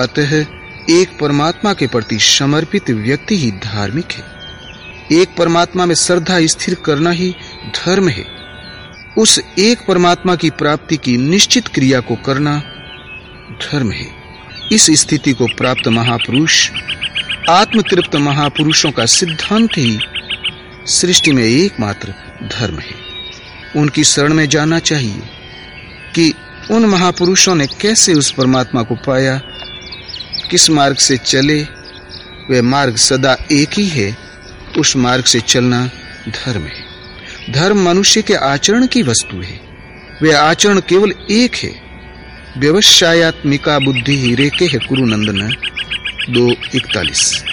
[0.00, 0.46] अतः
[0.90, 4.31] एक परमात्मा के प्रति समर्पित व्यक्ति ही धार्मिक है।
[5.12, 7.30] एक परमात्मा में श्रद्धा स्थिर करना ही
[7.76, 8.24] धर्म है।
[9.18, 12.58] उस एक परमात्मा की प्राप्ति की निश्चित क्रिया को करना
[13.62, 14.06] धर्म है।
[14.72, 16.70] इस स्थिति को प्राप्त महापुरुष,
[17.50, 19.98] आत्मतृप्त महापुरुषों का सिद्धांत ही
[20.86, 22.94] सृष्टि में एकमात्र धर्म है।
[23.76, 25.22] उनकी शरण में जाना चाहिए
[26.14, 26.32] कि
[26.70, 29.40] उन महापुरुषों ने कैसे उस परमात्मा को पाया,
[30.50, 31.62] किस मार्ग से चले
[32.50, 34.10] वह मार्ग सदा एक ही है
[34.78, 35.86] उस मार्ग से चलना
[36.28, 36.92] धर्म है।
[37.52, 39.60] धर्म मनुष्य के आचरण की वस्तु है।
[40.22, 41.82] वह आचरण केवल एक है।
[42.58, 45.56] व्यवसायत्मिका बुद्धि ही रेके है कुरुनंदन
[46.30, 47.44] दो इकतालीस।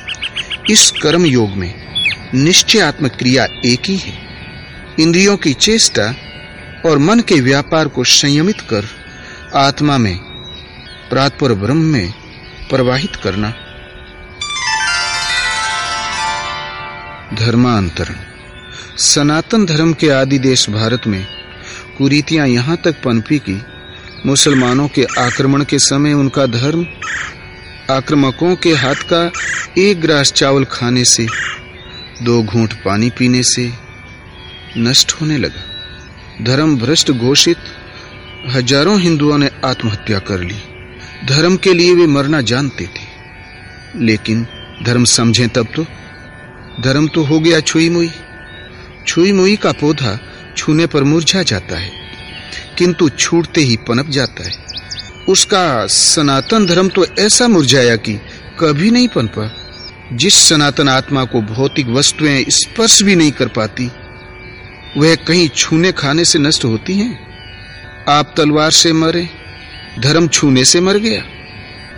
[0.70, 1.74] इस कर्म योग में
[2.36, 4.30] निश्चयात्मक क्रिया एक ही है।
[5.00, 6.16] इंद्रियों की चेष्टा
[6.86, 8.86] और मन के व्यापार को संयमित कर
[9.56, 10.18] आत्मा में
[11.10, 12.14] प्रातपर ब्रह्म में
[12.70, 13.54] प्रवाहित करना
[17.34, 18.16] धर्मांतरण।
[18.98, 21.28] सनातन धर्म के आदि देश भारत में
[21.98, 23.62] कुरीतियाँ यहाँ तक पनपी की
[24.26, 26.86] मुसलमानों के आक्रमण के समय उनका धर्म,
[27.90, 29.32] आक्रमकों के हाथ का
[29.78, 31.28] एक ग्रास चावल खाने से,
[32.22, 33.74] दो घूंट पानी पीने से
[34.78, 35.62] नष्ट होने लगा।
[36.44, 37.58] धर्म भ्रष्ट घोषित,
[38.50, 40.56] हज़ारों हिंदुओं ने आत्महत्या कर ली।
[41.26, 43.10] धर्म के लिए वे मरना जानते थे।
[43.96, 44.48] लेकिन
[44.84, 45.86] धर्म समझे तब तो
[46.80, 48.10] धर्म तो हो गया छुई मुई
[49.08, 50.18] छुई मुई का पौधा
[50.58, 51.92] छूने पर मुरझा जाता है,
[52.78, 54.54] किंतु छूटते ही पनप जाता है।
[55.30, 58.14] उसका सनातन धर्म तो ऐसा मुरझाया कि
[58.60, 59.52] कभी नहीं पनपा।
[60.14, 63.90] जिस सनातन आत्मा को भौतिक वस्तुएँ स्पर्श भी नहीं कर पाती,
[64.98, 67.20] वह कहीं छूने खाने से नष्ट होती हैं?
[68.10, 69.28] आप तलवार से मरे,
[70.00, 71.22] धर्म छूने से मर गया।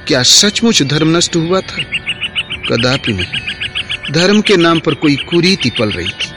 [0.08, 1.84] क्या सचमुच धर्म नष्ट हुआ था?
[2.68, 3.50] कदापि नहीं।
[4.12, 6.32] धर्म के नाम पर कोई कुरीति पल रही थी।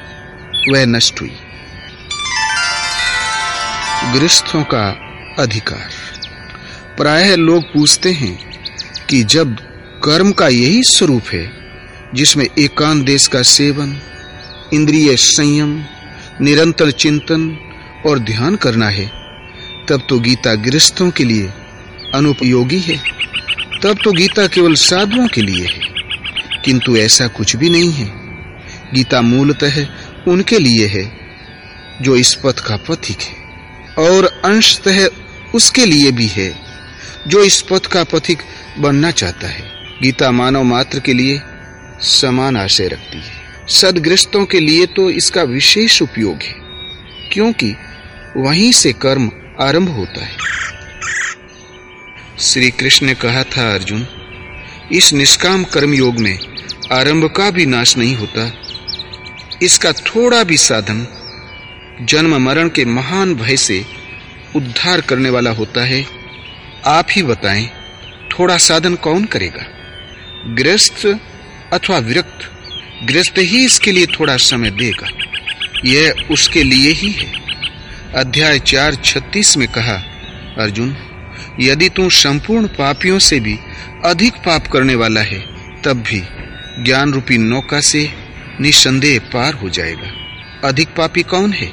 [0.72, 1.32] वह नष्ट हुई।
[4.14, 4.90] गृहस्थों का
[5.38, 5.90] अधिकार।
[6.96, 8.52] प्रायः लोग पूछते हैं
[9.10, 9.56] कि जब
[10.04, 11.52] कर्म का यही स्वरूप है,
[12.14, 14.00] जिसमें एकांत देश का सेवन,
[14.74, 15.84] इंद्रिय संयम,
[16.40, 17.58] निरंतर चिंतन
[18.06, 19.06] और ध्यान करना है,
[19.88, 21.50] तब तो गीता गृहस्थों के लिए
[22.14, 22.96] अनुपयोगी है।
[23.82, 25.93] तब तो गीता केवल साधुओं के लिए है।
[26.64, 28.06] किंतु ऐसा कुछ भी नहीं है।
[28.94, 29.86] गीता मूलतः
[30.28, 31.04] उनके लिए है,
[32.02, 33.34] जो इस पथ का पथिक है,
[33.98, 35.06] और अंशतः
[35.54, 36.52] उसके लिए भी है,
[37.28, 38.38] जो इस पथ का पथिक
[38.78, 39.62] बनना चाहता है।
[40.02, 41.40] गीता मानव मात्र के लिए
[42.00, 46.54] समान आशय रखती है। सदग्रस्तों के लिए तो इसका विशेष उपयोग है,
[47.32, 47.74] क्योंकि
[48.36, 50.36] वहीं से कर्म आरंभ होता है।
[52.40, 54.06] श्री कृष्ण ने कहा था, अर्जुन,
[54.92, 56.38] इस निष्काम कर्म योग में
[56.94, 58.52] आरंभ का भी नाश नहीं होता।
[59.62, 61.06] इसका थोड़ा भी साधन
[62.00, 63.86] जन्म मरण के महान भय से
[64.56, 66.06] उद्धार करने वाला होता है।
[66.86, 67.70] आप ही बताएँ,
[68.28, 69.64] थोड़ा साधन कौन करेगा?
[70.54, 71.06] गृहस्थ
[71.72, 72.50] अथवा विरक्त?
[73.04, 75.08] गृहस्थ ही इसके लिए थोड़ा समय देगा।
[75.84, 77.32] यह उसके लिए ही है।
[78.14, 79.94] अध्याय चार, छत्तीस में कहा,
[80.58, 80.96] अर्जुन,
[81.60, 83.58] यदि तू संपूर्ण पापियों से भी
[84.04, 85.40] अधिक पाप करने वाला है,
[85.82, 86.22] तब भी
[86.78, 88.10] ज्ञान रूपी नौका से
[88.60, 90.12] निसंदेह पार हो जाएगा।
[90.68, 91.72] अधिक पापी कौन है?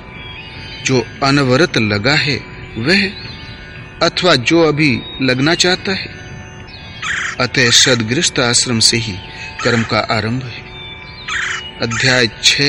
[0.86, 2.38] जो अनवरत लगा है,
[2.78, 3.10] वह
[4.04, 6.08] अथवा जो अभी लगना चाहता है।
[7.40, 9.14] अतः सदगृहस्थ आश्रम से ही
[9.64, 10.64] कर्म का आरंभ है।
[11.82, 12.62] अध्याय छ,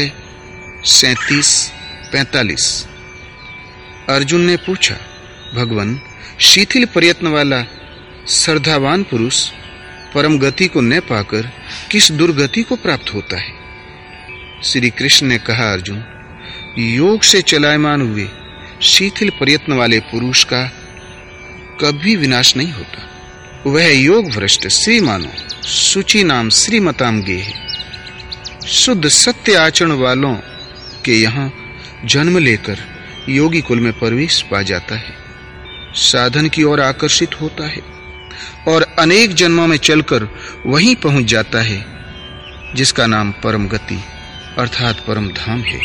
[0.84, 1.72] सैतीस,
[2.12, 2.86] पैतालीस।
[4.08, 4.96] अर्जुन ने पूछा,
[5.54, 6.00] भगवान,
[6.40, 7.64] शिथिल प्रयत्न वाला,
[8.28, 9.50] श्रद्धावान पुरुष
[10.14, 11.50] परम गति को न पाकर
[11.90, 13.52] किस दुर्गति को प्राप्त होता है?
[14.64, 16.04] श्री कृष्ण ने कहा, अर्जुन,
[16.78, 18.28] योग से चलायमान हुए
[18.82, 20.64] शिथिल प्रयत्न वाले पुरुष का
[21.80, 23.08] कभी विनाश नहीं होता।
[23.66, 27.68] वह योग भ्रष्ट श्री मानो सुचि नाम श्रीमताम गे है।
[28.66, 30.34] शुद्ध सत्य आचरण वालों
[31.04, 31.52] के यहाँ
[32.04, 32.78] जन्म लेकर
[33.28, 35.16] योगी कुल में प्रवेश पा जाता है।
[35.94, 38.01] साधन की ओर आकर्षित होता है।
[38.68, 40.28] और अनेक जन्मों में चलकर
[40.66, 41.86] वहीं पहुँच जाता है,
[42.74, 44.00] जिसका नाम परम गति
[44.58, 45.80] अर्थात परम धाम है।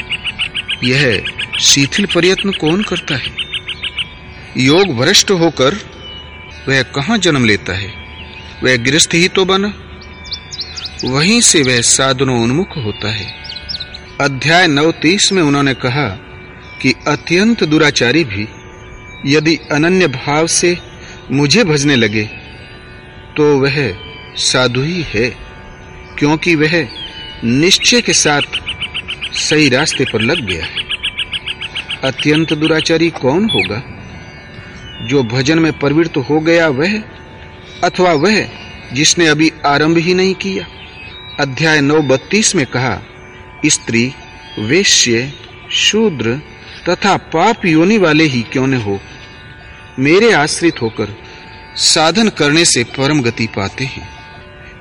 [0.84, 1.24] यह
[1.62, 3.36] शिथिल प्रयत्न कौन करता है?
[4.58, 5.76] योग भ्रष्ट होकर
[6.70, 7.94] वह कहाँ जन्म लेता है?
[8.64, 9.74] वह गृहस्थ ही तो बना।
[11.06, 13.34] वहीं से वह साधनों उन्मुख होता है।
[14.22, 16.08] अध्याय नौ तीस में उन्होंने कहा
[16.82, 18.48] कि अत्यंत दुराचारी भी
[19.26, 20.78] यदि अनन्य भाव से
[21.32, 22.30] मुझे भजने लगे
[23.38, 23.96] तो वह
[24.36, 25.38] साधु ही है,
[26.20, 26.88] क्योंकि वह
[27.44, 28.42] निश्चय के साथ
[29.34, 30.76] सही रास्ते पर लग गया है।
[32.04, 33.84] अत्यंत दुराचारी कौन होगा?
[35.08, 37.00] जो भजन में प्रवृत्त हो गया वह,
[37.84, 38.50] अथवा वह
[38.94, 40.68] जिसने अभी आरंभ ही नहीं किया?
[41.40, 43.02] अध्याय नौ बत्तीस में कहा,
[43.66, 44.14] स्त्री,
[44.60, 45.34] वेश्य,
[45.72, 46.42] शूद्र
[46.90, 49.00] तथा पाप योनि वाले ही क्यों न हो?
[50.00, 51.27] मेरे आश्रित होकर
[51.78, 54.10] साधन करने से परम गति पाते हैं।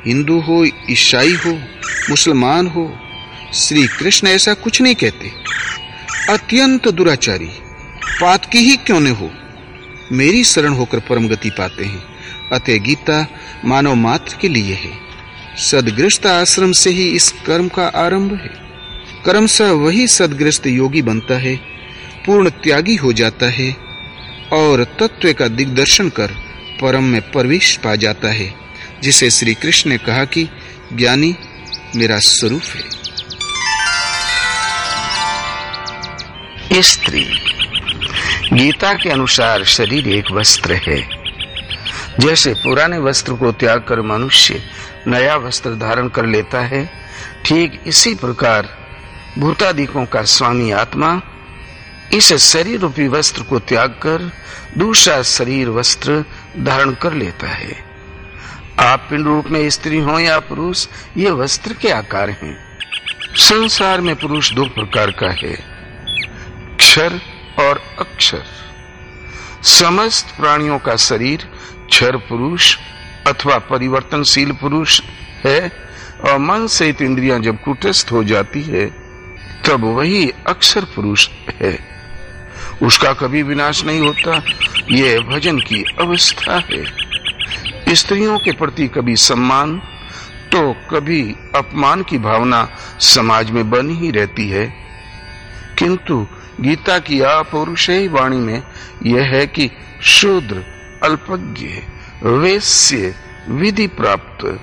[0.06, 1.58] हिंदू हो, ईसाई हो,
[2.10, 2.98] मुसलमान हो
[3.54, 5.32] श्री कृष्ण ऐसा कुछ नहीं कहते।
[6.32, 7.48] अत्यंत दुराचारी
[8.20, 9.30] पात की ही क्यों न हो?
[10.12, 12.02] मेरी शरण होकर परम गति पाते हैं।
[12.52, 13.26] अतः गीता
[13.64, 14.92] मानव मात्र के लिए है।
[15.58, 18.66] सदग्रस्त आश्रम से ही इस कर्म का आरंभ है।
[19.24, 21.56] कर्म से वही सदग्रस्त योगी बनता है,
[22.26, 23.76] पूर्ण त्यागी हो जाता है
[24.52, 26.45] और तत्व का दिग्दर्शन कर
[26.80, 28.54] परम में प्रवेश पा जाता है,
[29.02, 30.48] जिसे श्री कृष्ण ने कहा कि,
[30.92, 31.36] ज्ञानी
[31.96, 32.96] मेरा स्वरूप है।
[36.82, 37.24] स्त्री,
[38.52, 41.08] गीता के अनुसार शरीर एक वस्त्र है।
[42.20, 44.62] जैसे पुराने वस्त्र को त्याग कर मनुष्य
[45.06, 46.90] नया वस्त्र धारण कर लेता है,
[47.44, 48.78] ठीक इसी प्रकार
[49.38, 51.22] भूतादिकों का स्वामी आत्मा
[52.12, 54.32] इस शरीर रूपी वस्त्र को त्याग कर
[54.78, 56.24] दूसरा शरीर वस्त्र
[56.58, 57.84] धारण कर लेता है।
[58.78, 62.78] आप पिंड रूप में स्त्री हो या पुरुष, ये वस्त्र के आकार हैं।
[63.34, 65.76] संसार में पुरुष दो प्रकार का है।
[66.76, 67.20] क्षर
[67.58, 68.42] और अक्षर।
[69.62, 71.50] समस्त प्राणियों का शरीर
[71.88, 72.78] क्षर पुरुष
[73.26, 75.00] अथवा परिवर्तनशील पुरुष
[75.44, 75.72] है
[76.24, 78.86] और मन से इंद्रियाँ जब कुटस्थ हो जाती है,
[79.66, 81.95] तब वही अक्षर पुरुष है।
[82.82, 84.42] उसका कभी विनाश नहीं होता।
[84.90, 86.84] यह भजन की अवस्था है।
[87.94, 89.78] स्त्रियों के प्रति कभी सम्मान
[90.52, 92.68] तो कभी अपमान की भावना
[93.00, 94.74] समाज में बनी ही रहती है।
[95.78, 96.26] किंतु
[96.60, 98.62] गीता की अपौरुष वाणी में
[99.06, 99.70] यह है कि
[100.02, 100.64] शूद्र,
[101.04, 101.66] अल्पज्ञ,
[102.28, 103.14] वैश्य,
[103.48, 104.60] विधि प्राप्त,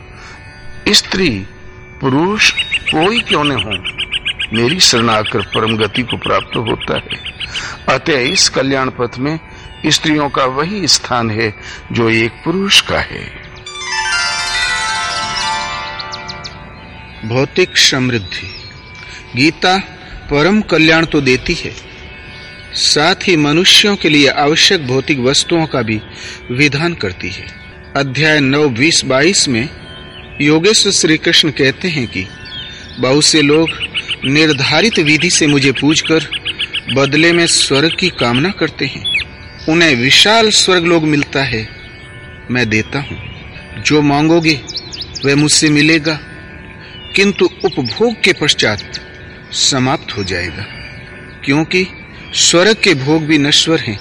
[0.90, 1.48] स्त्री,
[2.02, 4.03] पुरुष कोई क्यों न हो?
[4.54, 7.34] मेरी शरणाकर परम गति को प्राप्त होता है।
[7.90, 9.40] अतः इस कल्याण पथ में
[9.86, 11.56] स्त्रियों का वही स्थान है
[11.92, 13.44] जो एक पुरुष का है।
[17.26, 18.56] भौतिक समृद्धि।
[19.36, 19.78] गीता
[20.32, 21.76] परम कल्याण तो देती है।
[22.74, 26.02] साथ ही मनुष्यों के लिए आवश्यक भौतिक वस्तुओं का भी
[26.52, 27.46] विधान करती है।
[27.96, 29.70] अध्याय नौ, बीस, बाईस में
[30.42, 32.28] योगेश्वर श्री कृष्ण कहते हैं कि
[33.00, 33.70] बहुत से लोग
[34.26, 36.44] निर्धारित विधि से मुझे पूछकर
[36.94, 39.20] बदले में स्वर्ग की कामना करते हैं।
[39.70, 41.70] उन्हें विशाल स्वर्ग लोग मिलता है,
[42.52, 43.34] मैं देता हूँ।
[43.86, 44.62] जो मांगोगे,
[45.26, 46.20] वह मुझसे मिलेगा।
[47.16, 49.00] किंतु उपभोग के पश्चात
[49.52, 50.66] समाप्त हो जाएगा।
[51.46, 51.88] क्योंकि
[52.34, 54.00] स्वर्ग के भोग भी नश्वर हैं,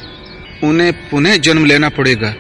[0.64, 2.34] उन्हें पुनः जन्म लेना पड़ेगा।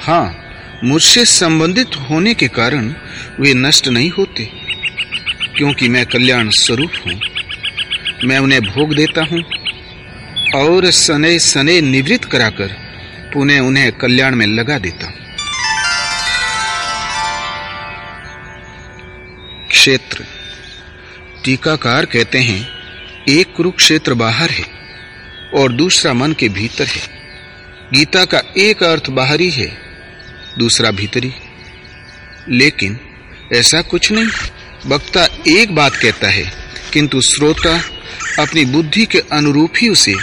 [0.00, 0.38] हाँ
[0.84, 2.94] मुझसे संबंधित होने के कारण
[3.40, 4.61] वे नष्ट नहीं होते।
[5.56, 7.20] क्योंकि मैं कल्याण स्वरूप हूँ,
[8.24, 9.42] मैं उन्हें भोग देता हूँ
[10.54, 12.68] और सने सने निवृत्त कराकर
[13.32, 15.14] पुनः उन्हें कल्याण में लगा देता हूँ।
[19.68, 20.24] क्षेत्र।
[21.44, 22.68] टीकाकार कहते हैं,
[23.28, 24.64] एक कुरुक्षेत्र बाहर है
[25.54, 27.08] और दूसरा मन के भीतर है।
[27.92, 29.78] गीता का एक अर्थ बाहरी है,
[30.58, 31.32] दूसरा भीतरी।
[32.48, 33.00] लेकिन
[33.52, 34.28] ऐसा कुछ नहीं।
[34.86, 36.44] वक्ता एक बात कहता है,
[36.92, 37.74] किंतु श्रोता
[38.38, 40.14] अपनी बुद्धि के अनुरूप ही उसे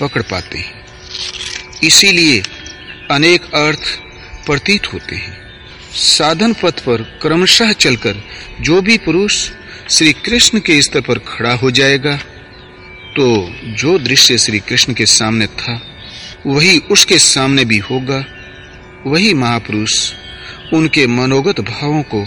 [0.00, 0.84] पकड़ पाते हैं।
[1.82, 2.42] इसीलिए
[3.10, 3.98] अनेक अर्थ
[4.46, 5.36] प्रतीत होते हैं।
[5.94, 8.22] साधन पथ पर क्रमशः चलकर
[8.60, 9.50] जो भी पुरुष
[9.90, 12.16] श्री कृष्ण के स्तर पर खड़ा हो जाएगा
[13.16, 13.28] तो
[13.74, 15.80] जो दृश्य श्री कृष्ण के सामने था,
[16.46, 18.24] वही उसके सामने भी होगा।
[19.06, 19.94] वही महापुरुष
[20.72, 22.26] उनके मनोगत भावों को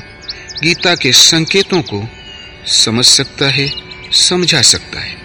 [0.64, 2.08] गीता के संकेतों को
[2.66, 3.72] समझ सकता है,
[4.12, 5.16] समझा सकता है।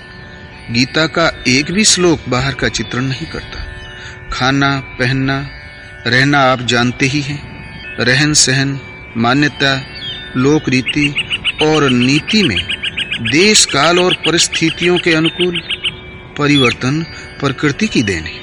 [0.71, 3.65] गीता का एक भी श्लोक बाहर का चित्रण नहीं करता।
[4.33, 5.51] खाना, पहनना,
[6.07, 7.43] रहना आप जानते ही हैं।
[8.01, 8.81] रहन सहन,
[9.17, 9.87] मान्यता,
[10.37, 11.15] लोक रीति
[11.63, 12.67] और नीति में
[13.33, 15.63] देश, काल और परिस्थितियों के अनुकूल
[16.39, 17.03] परिवर्तन
[17.41, 18.41] प्रकृति की देन है।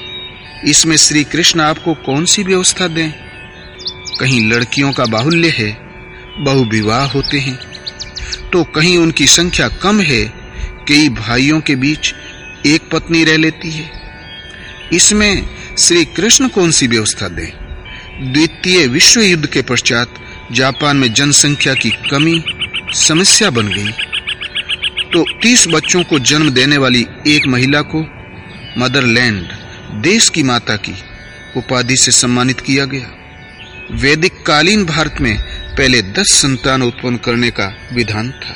[0.69, 3.11] इसमें श्री कृष्ण आपको कौन सी व्यवस्था दें?
[4.19, 5.82] कहीं लड़कियों का बाहुल्य है
[6.39, 7.59] बहु विवाह होते हैं।
[8.53, 10.25] तो कहीं उनकी संख्या कम है,
[10.88, 12.13] कई भाइयों के बीच
[12.65, 13.91] एक पत्नी रह लेती है।
[14.93, 17.63] इसमें श्री कृष्ण कौन सी व्यवस्था दें।
[18.34, 20.13] द्वितीय विश्व युद्ध के पश्चात
[20.51, 22.43] जापान में जनसंख्या की कमी,
[22.93, 23.91] समस्या बन गई।
[25.13, 28.01] तो 30 बच्चों को जन्म देने वाली एक महिला को
[28.77, 29.47] मदरलैंड
[30.03, 30.95] देश की माता की
[31.57, 33.11] उपाधि से सम्मानित किया गया।
[33.91, 38.53] वैदिक कालीन भारत में पहले दस संतान उत्पन्न करने का विधान था।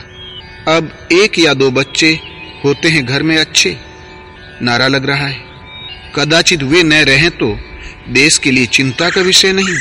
[0.76, 2.20] अब एक या दो बच्चे
[2.65, 3.78] होते हैं घर में अच्छे।
[4.61, 5.43] नारा लग रहा है।
[6.15, 7.59] कदाचित वे न रहें तो
[8.09, 9.78] देश के लिए चिंता का विषय नहीं।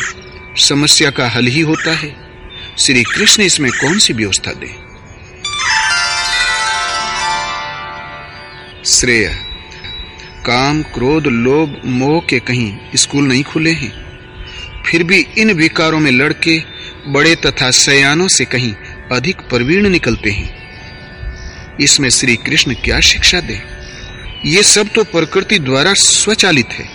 [0.57, 2.17] समस्या का हल ही होता है।
[2.79, 4.87] श्री कृष्ण इसमें कौन सी व्यवस्था दे?
[8.91, 9.39] श्रेय।
[10.47, 14.07] काम, क्रोध, लोभ, मोह के कहीं स्कूल नहीं खुले हैं।
[14.87, 16.76] फिर भी इन विकारों में लड़के
[17.09, 18.75] बड़े तथा सयानों से कहीं
[19.13, 23.63] अधिक प्रवीण निकलते हैं। इसमें श्री कृष्ण क्या शिक्षा दे?
[24.45, 26.89] ये सब तो प्रकृति द्वारा स्वचालित है।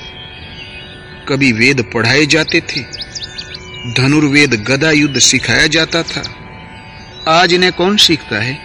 [1.29, 2.81] कभी वेद पढ़ाए जाते थे,
[3.93, 6.23] धनुर्वेद गदा युद्ध सिखाया जाता था।
[7.27, 8.59] आज इन्हें कौन सीखता है?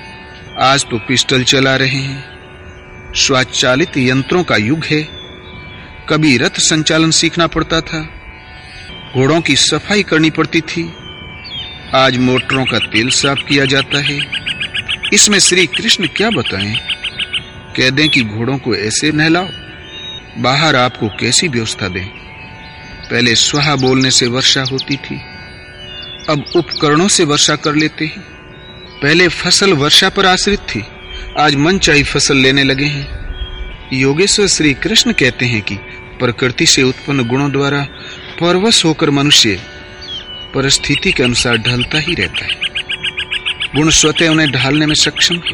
[0.61, 2.25] आज तो पिस्टल चला रहे हैं।
[3.15, 5.03] स्वचालित यंत्रों का युग है।
[6.09, 8.03] कभी रथ संचालन सीखना पड़ता था।
[9.15, 10.93] घोड़ों की सफ़ाई करनी पड़ती थी।
[11.95, 14.19] आज मोटरों का तेल साफ़ किया जाता है।
[15.13, 16.75] इसमें श्री कृष्ण क्या बताएँ?
[17.77, 19.49] कह दें कि घोड़ों को ऐसे नहलाओ,
[20.39, 22.07] बाहर आपको कैसी व्यवस्था दें?
[23.11, 25.21] पहले स्वाहा बोलने से वर्षा होती थी,
[26.29, 28.21] अब उपकरणों से वर्षा कर लेते हैं।
[29.03, 30.85] पहले फ़सल वर्षा पर आश्रित थी,
[31.39, 33.07] आज मन चाही फ़सल लेने लगे हैं।
[33.93, 35.75] योगेश्वर श्री कृष्ण कहते हैं कि
[36.19, 37.87] प्रकृति से उत्पन्न गुणों द्वारा
[38.41, 39.61] परवश होकर मनुष्य
[40.57, 42.61] परिस्थिति के अनुसार ढलता ही रहता है।
[43.75, 45.53] गुण स्वतः उन्हें ढालने में सक्षम है।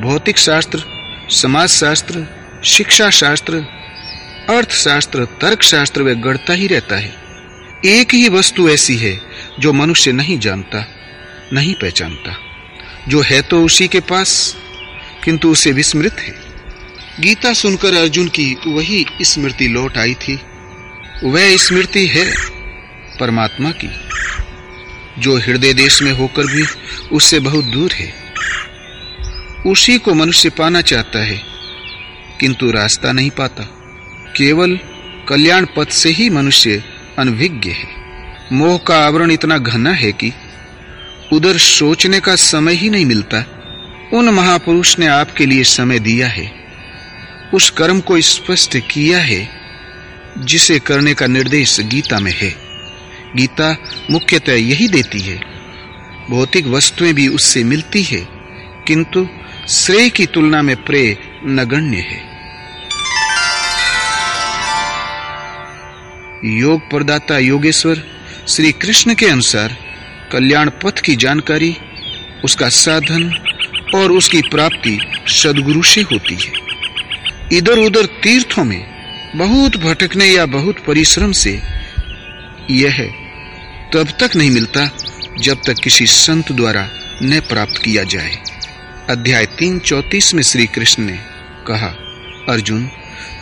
[0.00, 0.82] भौतिक शास्त्र
[1.30, 2.26] समाज शास्त्र
[2.64, 3.54] शिक्षा शास्त्र
[4.50, 7.14] अर्थशास्त्र तर्क शास्त्र वे गढ़ता ही रहता है।
[7.84, 9.20] एक ही वस्तु ऐसी है
[9.60, 10.88] जो मनुष्य नहीं जानता,
[11.52, 12.38] नहीं पहचानता।
[13.08, 14.56] जो है तो उसी के पास,
[15.24, 16.34] किंतु उसे विस्मृत है।
[17.20, 20.40] गीता सुनकर अर्जुन की वही स्मृति लौट आई थी।
[21.24, 22.55] वह स्मृति है
[23.20, 23.90] परमात्मा की।
[25.18, 26.64] जो हृदय देश में होकर भी
[27.12, 28.14] उससे बहुत दूर है।
[29.66, 31.42] उसी को मनुष्य पाना चाहता है,
[32.40, 33.62] किंतु रास्ता नहीं पाता।
[34.36, 34.78] केवल
[35.28, 36.84] कल्याण पथ से ही मनुष्य
[37.18, 37.88] अनभिज्ञ है।
[38.52, 40.32] मोह का आवरण इतना घना है कि
[41.32, 43.44] उधर सोचने का समय ही नहीं मिलता।
[44.12, 46.52] उन महापुरुष ने आपके लिए समय दिया है।
[47.54, 49.48] उस कर्म को स्पष्ट किया है,
[50.38, 52.65] जिसे करने का निर्देश गीता में है।
[53.36, 53.76] गीता
[54.10, 55.36] मुख्यतः यही देती है।
[56.30, 58.26] भौतिक वस्तुएँ भी उससे मिलती है,
[58.86, 59.26] किंतु
[59.68, 62.24] श्रेय की तुलना में प्रेय नगण्य है।
[66.44, 68.02] योग प्रदाता योगेश्वर
[68.48, 69.76] श्री कृष्ण के अनुसार
[70.32, 71.76] कल्याण पथ की जानकारी,
[72.44, 73.30] उसका साधन
[73.94, 76.52] और उसकी प्राप्ति सदगुरु से होती है।
[77.52, 78.82] इधर उधर तीर्थों में
[79.36, 81.60] बहुत भटकने या बहुत परिश्रम से
[82.70, 83.25] यह
[83.94, 84.90] तब तक नहीं मिलता
[85.38, 86.88] जब तक किसी संत द्वारा
[87.22, 88.38] न प्राप्त किया जाए।
[89.10, 91.18] अध्याय तीन चौतीस में श्री कृष्ण ने
[91.66, 91.86] कहा,
[92.48, 92.90] अर्जुन,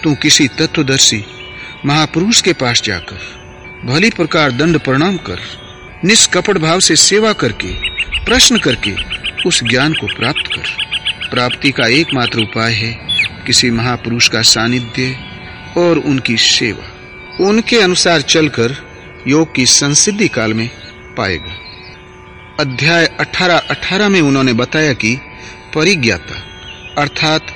[0.05, 1.25] तू किसी तत्वदर्शी,
[1.87, 3.19] महापुरुष के पास जाकर,
[3.85, 5.41] भली प्रकार दंड प्रणाम कर,
[6.05, 7.73] निष्कपट भाव से सेवा करके,
[8.25, 8.95] प्रश्न करके
[9.47, 10.85] उस ज्ञान को प्राप्त कर।
[11.31, 12.93] प्राप्ति का एकमात्र उपाय है
[13.47, 15.17] किसी महापुरुष का सानिध्य
[15.77, 16.91] और उनकी सेवा।
[17.45, 18.84] उनके अनुसार चलकर
[19.29, 20.71] योग की संसिद्धि काल में
[21.17, 21.57] पाएगा।
[22.61, 25.21] अध्याय 18 18 में उन्होंने बताया कि
[25.75, 26.35] परिज्ञाता,
[27.03, 27.47] अर्थात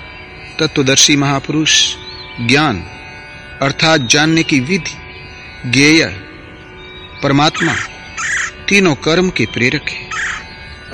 [0.61, 1.95] तत्वदर्शी महापुरुष,
[2.41, 2.77] ज्ञान,
[3.63, 4.97] अर्थात जानने की विधि,
[5.71, 6.07] ज्ञेय,
[7.23, 7.75] परमात्मा,
[8.69, 10.09] तीनों कर्म के प्रेरक है।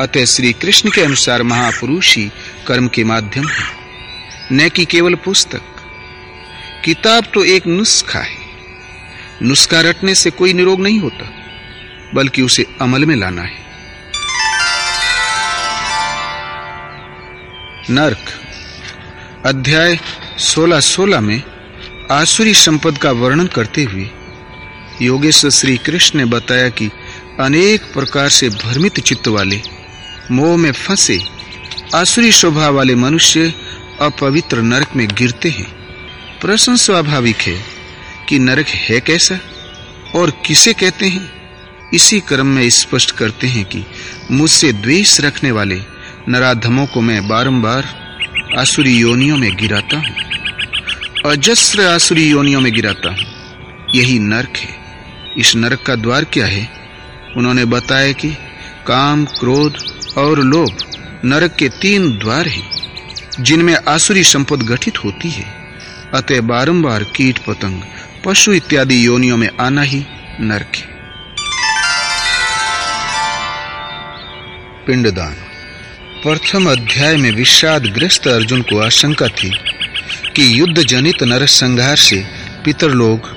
[0.01, 2.31] अतः श्री कृष्ण के अनुसार महापुरुष ही
[2.66, 3.64] कर्म के माध्यम है।
[4.53, 5.62] न कि केवल पुस्तक।
[6.85, 8.43] किताब तो एक नुस्खा है।
[9.43, 11.30] नुस्खा रटने से कोई निरोग नहीं होता,
[12.14, 13.64] बल्कि उसे अमल में लाना है।
[17.91, 18.26] नरक,
[19.47, 19.99] अध्याय
[20.39, 21.43] 16-16 में
[22.11, 24.11] आसुरी संपद का वर्णन करते हुए
[25.03, 26.91] योगेश्वर श्री कृष्ण ने बताया कि
[27.41, 29.61] अनेक प्रकार से भ्रमित चित्त वाले,
[30.30, 31.20] मोह में फंसे,
[31.95, 33.55] आसुरी स्वभाव वाले मनुष्य
[34.01, 35.72] अपवित्र नरक में गिरते हैं।
[36.41, 37.84] प्रश्न स्वाभाविक है।
[38.29, 39.41] कि नरक है कैसा?
[40.14, 41.33] और किसे कहते हैं?
[41.95, 43.85] इसी क्रम में स्पष्ट करते हैं कि
[44.31, 45.81] मुझसे द्वेष रखने वाले
[46.29, 48.05] नराधमों को मैं बारंबार
[48.59, 50.14] आसुरी योनियों में गिराता हूँ।
[51.33, 53.18] अजस्र आसुरी योनियों में गिराता हूँ।
[53.95, 54.77] यही नरक है।
[55.39, 56.68] इस नरक का द्वार क्या है?
[57.37, 58.31] उन्होंने बताया कि
[58.87, 59.77] काम, क्रोध
[60.18, 60.79] और लोभ
[61.25, 62.70] नरक के तीन द्वार हैं,
[63.41, 65.64] जिनमें आसुरी संपद गठित होती है।
[66.14, 67.83] अतः बारंबार कीट पतंग
[68.25, 70.05] पशु इत्यादि योनियों में आना ही
[70.41, 70.89] नरक है।
[74.87, 75.33] पिंडदान।
[76.22, 79.51] प्रथम अध्याय में विषादग्रस्त अर्जुन को आशंका थी
[80.37, 82.27] कि युद्ध जनित नरसंहार से
[82.64, 83.29] पितर लोग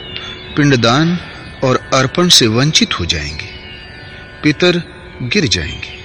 [0.55, 1.19] पिंडदान
[1.63, 3.49] और अर्पण से वंचित हो जाएँगे।
[4.43, 4.83] पितर
[5.21, 5.97] गिर जाएँगे।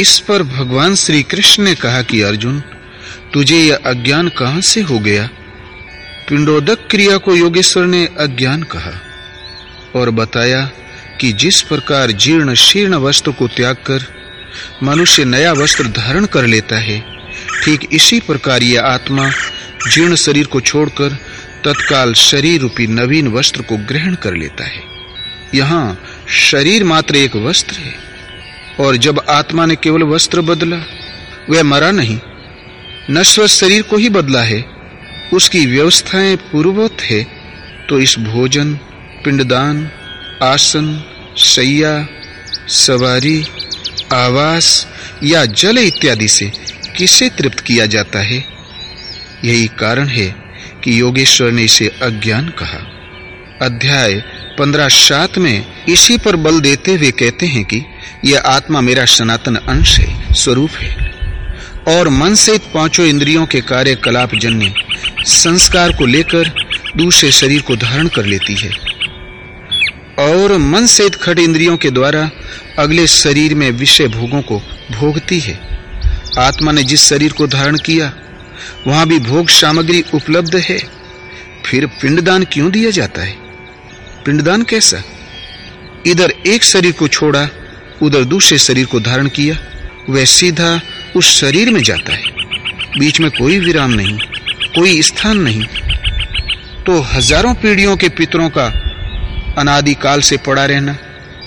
[0.00, 2.60] इस पर भगवान श्री कृष्ण ने कहा कि अर्जुन,
[3.34, 5.28] तुझे यह अज्ञान कहाँ से हो गया?
[6.28, 8.92] पिंडोदक क्रिया को योगेश्वर ने अज्ञान कहा
[9.94, 10.64] और बताया
[11.20, 14.06] कि जिस प्रकार जीर्ण शीर्ण वस्त्र को त्याग कर
[14.82, 16.98] मनुष्य नया वस्त्र धारण कर लेता है,
[17.64, 19.28] ठीक इसी प्रकार यह आत्मा
[19.88, 21.16] जीर्ण शरीर को छोड़कर
[21.64, 24.82] तत्काल शरीर रूपी नवीन वस्त्र को ग्रहण कर लेता है।
[25.54, 25.98] यहाँ
[26.28, 27.94] शरीर मात्र एक वस्त्र है
[28.80, 30.82] और जब आत्मा ने केवल वस्त्र बदला,
[31.50, 32.18] वह मरा नहीं,
[33.10, 34.60] नश्वर शरीर को ही बदला है।
[35.32, 37.26] उसकी व्यवस्थाएँ पूर्ववत है
[37.88, 38.74] तो इस भोजन,
[39.24, 39.90] पिंडदान,
[40.42, 41.04] आसन,
[41.36, 42.08] सैया,
[42.68, 43.44] सवारी,
[44.12, 44.88] आवास
[45.24, 46.52] या जल इत्यादि से
[46.96, 48.44] किसे तृप्त किया जाता है?
[49.44, 50.34] यही कारण है
[50.84, 52.88] कि योगेश्वर ने इसे अज्ञान कहा।
[53.62, 54.14] अध्याय
[54.58, 57.82] पंद्रह सात में इसी पर बल देते हुए कहते हैं कि
[58.24, 61.11] यह आत्मा मेरा सनातन अंश है, स्वरूप है।
[61.88, 64.74] और मन से पाँचों इंद्रियों के कार्यकलाप जन्य
[65.20, 66.66] संस्कार को लेकर
[66.96, 68.70] दूसरे शरीर को धारण कर लेती है।
[70.18, 72.30] और मन से खट इंद्रियों के द्वारा
[72.78, 74.58] अगले शरीर में विषय भोगों को
[74.90, 75.60] भोगती है।
[76.38, 78.12] आत्मा ने जिस शरीर को धारण किया,
[78.86, 80.78] वहाँ भी भोग सामग्री उपलब्ध है।
[81.66, 83.36] फिर पिंडदान क्यों दिया जाता है?
[84.24, 85.02] पिंडदान कैसा?
[86.06, 87.48] इधर एक शरीर को छोड़ा,
[88.02, 89.58] उधर दूसरे शरीर को धारण किया,
[90.10, 90.80] वह सीधा
[91.16, 92.30] उस शरीर में जाता है।
[92.98, 94.18] बीच में कोई विराम नहीं,
[94.74, 95.62] कोई स्थान नहीं।
[96.86, 98.66] तो हज़ारों पीढ़ियों के पितरों का
[99.58, 100.96] अनादि काल से पड़ा रहना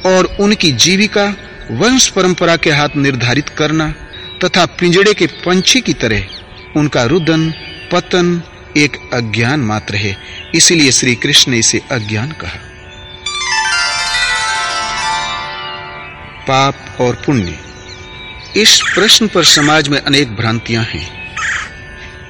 [0.06, 1.26] और उनकी जीविका,
[1.72, 3.94] वंश परंपरा के हाथ निर्धारित करना
[4.44, 6.24] तथा पिंजड़े के पंछी की तरह
[6.78, 7.50] उनका रुदन,
[7.92, 8.42] पतन
[8.78, 10.18] एक अज्ञान मात्र है।
[10.56, 12.60] इसलिए श्री कृष्ण ने इसे अज्ञान कहा।
[16.42, 17.58] पाप और पुण्य।
[18.58, 21.34] इस प्रश्न पर समाज में अनेक भ्रांतियाँ हैं।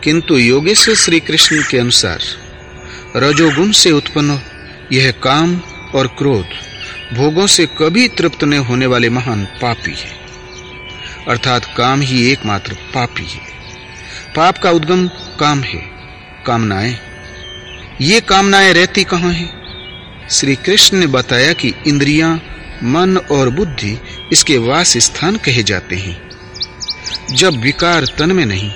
[0.03, 2.19] किंतु योगेश्वर श्री कृष्ण के अनुसार,
[3.15, 4.41] रजोगुण से उत्पन्न
[4.91, 5.61] यह काम
[5.95, 6.45] और क्रोध
[7.13, 10.19] भोगों से कभी तृप्त न होने वाले महान पापी है।
[11.27, 13.41] अर्थात काम ही एकमात्र पापी है।
[14.35, 15.07] पाप का उद्गम
[15.39, 15.89] काम है,
[16.45, 16.99] कामनाएँ।
[18.01, 19.65] ये कामनाएँ रहती कहाँ हैं?
[20.29, 22.54] श्री कृष्ण ने बताया कि इंद्रियाँ
[22.85, 23.97] मन और बुद्धि
[24.31, 26.17] इसके वास स्थान कहे जाते हैं।
[27.31, 28.71] जब विकार तन में नहीं,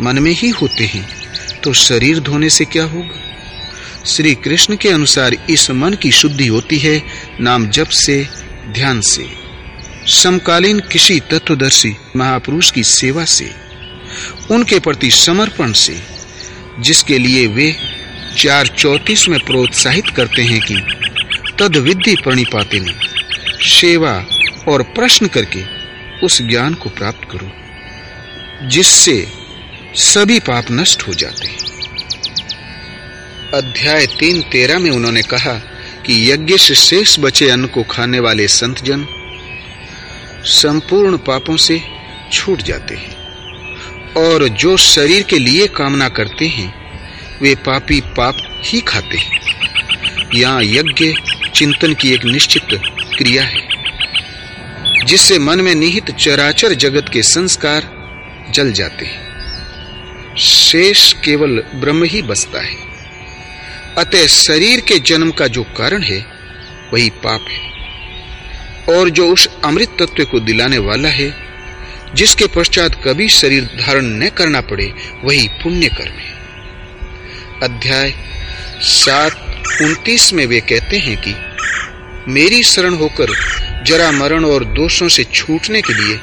[0.00, 1.08] मन में ही होते हैं
[1.62, 4.04] तो शरीर धोने से क्या होगा?
[4.06, 7.02] श्री कृष्ण के अनुसार इस मन की शुद्धि होती है
[7.40, 8.26] नाम जप से,
[8.68, 9.26] ध्यान से।
[10.12, 13.50] समकालीन किसी तत्वदर्शी महापुरुष की सेवा से,
[14.50, 16.00] उनके प्रति समर्पण से,
[16.80, 17.74] जिसके लिए वे
[18.36, 20.74] चार चौतीस में प्रोत्साहित करते हैं कि
[21.58, 23.17] तद विधि प्रणिपाते ने
[23.60, 24.12] सेवा
[24.68, 25.62] और प्रश्न करके
[26.26, 27.50] उस ज्ञान को प्राप्त करो,
[28.68, 29.26] जिससे
[29.94, 31.58] सभी पाप नष्ट हो जाते हैं।
[33.54, 35.54] अध्याय तीन तेरह में उन्होंने कहा
[36.06, 39.06] कि यज्ञ से शेष बचे अन्न को खाने वाले संत जन
[40.44, 41.80] संपूर्ण पापों से
[42.32, 43.16] छूट जाते हैं,
[44.16, 46.74] और जो शरीर के लिए कामना करते हैं,
[47.42, 49.40] वे पापी पाप ही खाते हैं।
[50.34, 51.12] यहाँ यज्ञ
[51.54, 52.80] चिंतन की एक निश्चित
[53.18, 53.68] क्रिया है,
[55.04, 57.82] जिससे मन में निहित चराचर जगत के संस्कार
[58.50, 59.28] जल जाते हैं।
[60.36, 62.76] शेष केवल ब्रह्म ही बसता है।
[63.98, 66.26] अतः शरीर के जन्म का जो कारण है,
[66.92, 67.68] वही पाप है।
[68.94, 71.34] और जो उस अमृत तत्व को दिलाने वाला है,
[72.14, 74.94] जिसके पश्चात कभी शरीर धारण न करना पड़े,
[75.24, 76.38] वही पुण्य कर्म है।
[77.62, 78.14] अध्याय
[78.80, 81.34] सात, उनतीस में वे कहते हैं कि
[82.28, 83.30] मेरी शरण होकर
[83.84, 86.18] जरा मरण और दोषों से छूटने के लिए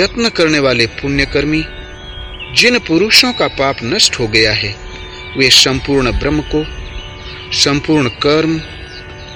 [0.00, 1.64] यत्न करने वाले पुण्यकर्मी,
[2.54, 4.74] जिन पुरुषों का पाप नष्ट हो गया है,
[5.38, 6.64] वे संपूर्ण ब्रह्म को,
[7.52, 8.60] संपूर्ण कर्म,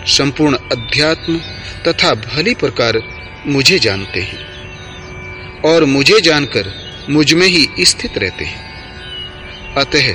[0.07, 1.39] संपूर्ण अध्यात्म
[1.87, 3.01] तथा भली प्रकार
[3.47, 6.73] मुझे जानते हैं और मुझे जानकर
[7.11, 10.13] मुझमें ही स्थित रहते हैं। अतः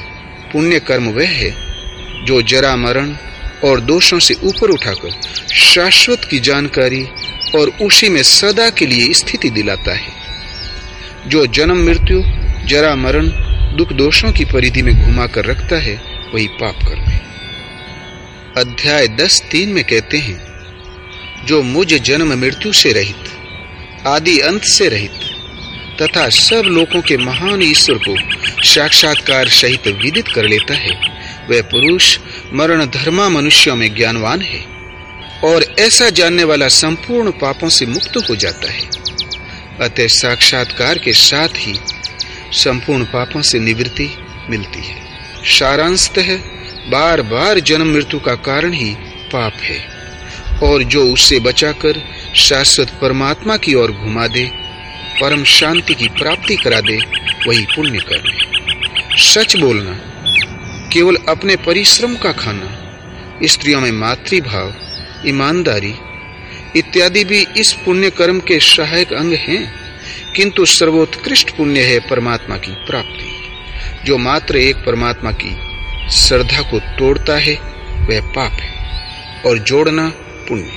[0.51, 1.51] पुण्य कर्म वह है
[2.25, 3.15] जो जरा मरण
[3.63, 5.21] और दोषों से ऊपर उठाकर
[5.55, 7.05] शाश्वत की जानकारी
[7.55, 10.11] और उसी में सदा के लिए स्थिति दिलाता है।
[11.27, 12.23] जो जन्म, मृत्यु,
[12.67, 13.27] जरा मरण,
[13.77, 16.01] दुख दोषों की परिधि में घुमाकर रखता है,
[16.33, 17.21] वही पाप कर्म है।
[18.57, 20.47] अध्याय दस तीन में कहते हैं,
[21.45, 23.23] जो मुझ जन्म, मृत्यु से रहित,
[24.07, 25.11] आदि अंत से रहित,
[26.01, 28.15] तथा सब लोगों के महान ईश्वर को
[28.63, 31.15] साक्षात्कार सहित विदित कर लेता है
[31.49, 32.19] वह पुरुष
[32.53, 34.65] मरण धर्मा मनुष्यों में ज्ञानवान है
[35.43, 38.85] और ऐसा जानने वाला संपूर्ण पापों से मुक्त हो जाता है।
[39.81, 41.79] अतः साक्षात्कार के साथ ही
[42.51, 44.09] संपूर्ण पापों से निवृत्ति
[44.49, 44.95] मिलती है।
[45.45, 46.35] सारांशतः
[46.89, 48.95] बार बार जन्म मृत्यु का कारण ही
[49.33, 49.95] पाप है
[50.63, 52.01] और जो उससे बचाकर
[52.35, 54.45] शाश्वत परमात्मा की ओर घुमा दे,
[55.21, 56.97] परम शांति की प्राप्ति करा दे,
[57.47, 58.55] वही पुण्य कर्म है।
[59.17, 60.14] सच बोलना
[60.95, 62.67] केवल अपने परिश्रम का खाना,
[63.43, 64.73] स्त्रियों में मातृभाव,
[65.27, 65.95] ईमानदारी
[66.75, 69.73] इत्यादि भी इस पुण्य कर्म के सहायक अंग हैं,
[70.35, 73.47] किंतु सर्वोत्कृष्ट पुण्य है परमात्मा की प्राप्ति।
[74.05, 75.57] जो मात्र एक परमात्मा की
[76.11, 77.55] श्रद्धा को तोड़ता है,
[78.09, 79.01] वह पाप है
[79.45, 80.09] और जोड़ना
[80.49, 80.71] पुण्य।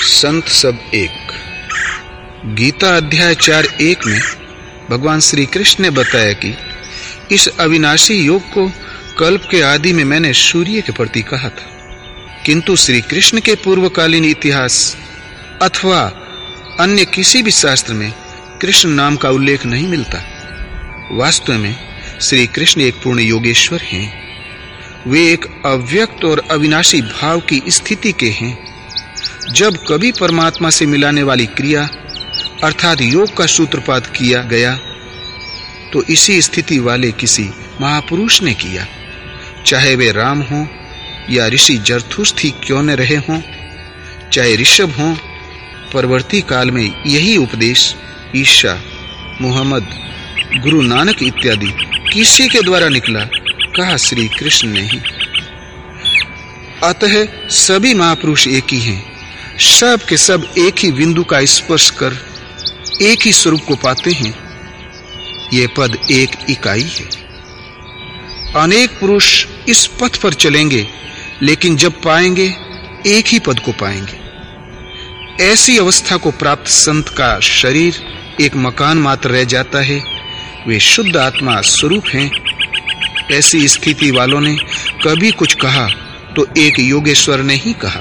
[0.00, 1.32] संत सब एक।
[2.44, 4.20] गीता अध्याय चार एक में
[4.90, 6.56] भगवान श्री कृष्ण ने बताया कि
[7.32, 8.72] इस अविनाशी योग को
[9.18, 11.72] कल्प के आदि में मैंने सूर्य के प्रति कहा था।
[12.46, 14.96] किंतु श्री कृष्ण के पूर्वकालीन इतिहास
[15.62, 16.00] अथवा
[16.80, 18.12] अन्य किसी भी शास्त्र में
[18.62, 20.22] कृष्ण नाम का उल्लेख नहीं मिलता।
[21.12, 21.76] वास्तव में
[22.20, 24.26] श्री कृष्ण एक पूर्ण योगेश्वर हैं।
[25.06, 28.66] वे एक अव्यक्त और अविनाशी भाव की स्थिति के हैं।
[29.52, 31.88] जब कभी परमात्मा से मिलाने वाली क्रिया
[32.64, 34.76] अर्थात योग का सूत्रपात किया गया
[35.92, 37.48] तो इसी स्थिति वाले किसी
[37.80, 38.86] महापुरुष ने किया।
[39.66, 40.66] चाहे वे राम हो
[41.30, 43.40] या ऋषि जरथुस्थी क्यों न रहे हों,
[44.32, 45.14] चाहे ऋषभ हों,
[45.94, 47.94] परवर्ती काल में यही उपदेश,
[48.36, 48.80] ईशा,
[49.40, 49.88] मोहम्मद,
[50.62, 51.72] गुरु नानक इत्यादि
[52.12, 53.24] किसी के द्वारा निकला,
[53.76, 55.00] कहा श्री कृष्ण ने ही।
[56.84, 59.02] अतः सभी महापुरुष एक ही हैं।
[59.58, 62.18] सब के सब एक ही बिंदु का स्पर्श कर
[63.02, 64.34] एक ही स्वरूप को पाते हैं
[65.54, 67.04] यह पद एक इकाई है।
[68.56, 70.88] अनेक पुरुष इस पथ पर चलेंगे,
[71.42, 72.54] लेकिन जब पाएँगे,
[73.06, 77.94] एक ही पद को पाएँगे। ऐसी अवस्था को प्राप्त संत का शरीर
[78.40, 80.02] एक मकान मात्र रह जाता है,
[80.68, 82.30] वे शुद्ध आत्मा स्वरूप हैं।
[83.32, 84.56] ऐसी स्थिति वालों ने
[85.04, 85.88] कभी कुछ कहा
[86.36, 88.00] तो एक योगेश्वर ने ही कहा।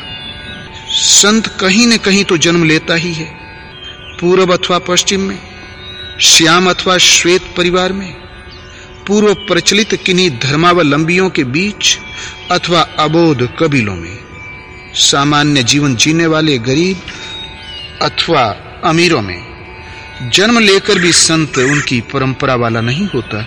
[0.92, 3.45] संत कहीं न कहीं तो जन्म लेता ही है।
[4.20, 5.40] पूर्व अथवा पश्चिम में,
[6.22, 8.14] श्याम अथवा श्वेत परिवार में,
[9.08, 11.98] पूर्व प्रचलित किन्हीं धर्मावलंबियों के बीच
[12.52, 14.18] अथवा अबोध कबीलों में,
[14.94, 17.02] सामान्य जीवन जीने वाले गरीब
[18.02, 18.44] अथवा
[18.84, 19.42] अमीरों में,
[20.34, 23.46] जन्म लेकर भी संत उनकी परंपरा वाला नहीं होता।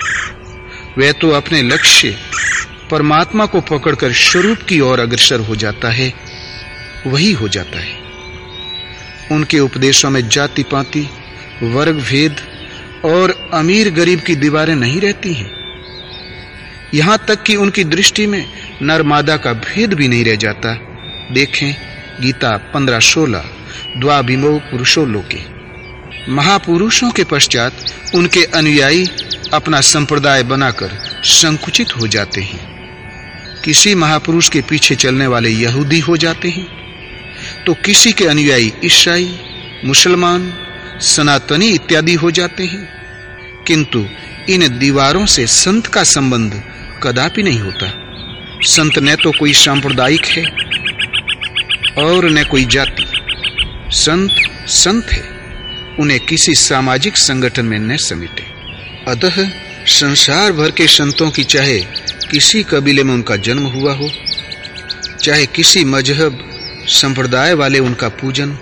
[0.98, 2.16] वह तो अपने लक्ष्य
[2.90, 6.12] परमात्मा को पकड़कर स्वरूप की ओर अग्रसर हो जाता है,
[7.06, 7.97] वही हो जाता है।
[9.32, 11.08] उनके उपदेशों में जाति पाति
[11.62, 12.36] वर्ग भेद
[13.04, 15.58] और अमीर गरीब की दीवारें नहीं रहती हैं।
[16.94, 18.46] यहाँ तक कि उनकी दृष्टि में
[18.82, 20.74] नर मादा का भेद भी नहीं रह जाता।
[21.32, 21.74] देखें,
[22.20, 23.44] गीता पंद्रह सोलह,
[23.96, 25.58] द्वाभिमो पुरुषो लोके।
[26.32, 27.72] महापुरुषों के पश्चात
[28.14, 29.06] उनके अनुयायी
[29.54, 32.78] अपना संप्रदाय बनाकर संकुचित हो जाते हैं।
[33.64, 36.87] किसी महापुरुष के पीछे चलने वाले यहूदी हो जाते हैं।
[37.68, 39.38] तो किसी के अनुयायी ईसाई,
[39.84, 40.52] मुसलमान,
[41.00, 42.88] सनातनी इत्यादि हो जाते हैं।
[43.66, 44.06] किंतु
[44.50, 46.62] इन दीवारों से संत का संबंध
[47.02, 47.92] कदापि नहीं होता।
[48.62, 50.44] संत न तो कोई सांप्रदायिक है
[52.04, 53.06] और न कोई जाति।
[53.90, 54.34] संत
[54.66, 55.28] संत है,
[56.00, 58.44] उन्हें किसी सामाजिक संगठन में न समेटे।
[59.10, 59.50] अतः
[59.86, 61.78] संसार भर के संतों की चाहे
[62.30, 64.10] किसी कबीले में उनका जन्म हुआ हो,
[65.22, 66.54] चाहे किसी मज़हब
[66.88, 68.56] संप्रदाय वाले उनका पूजन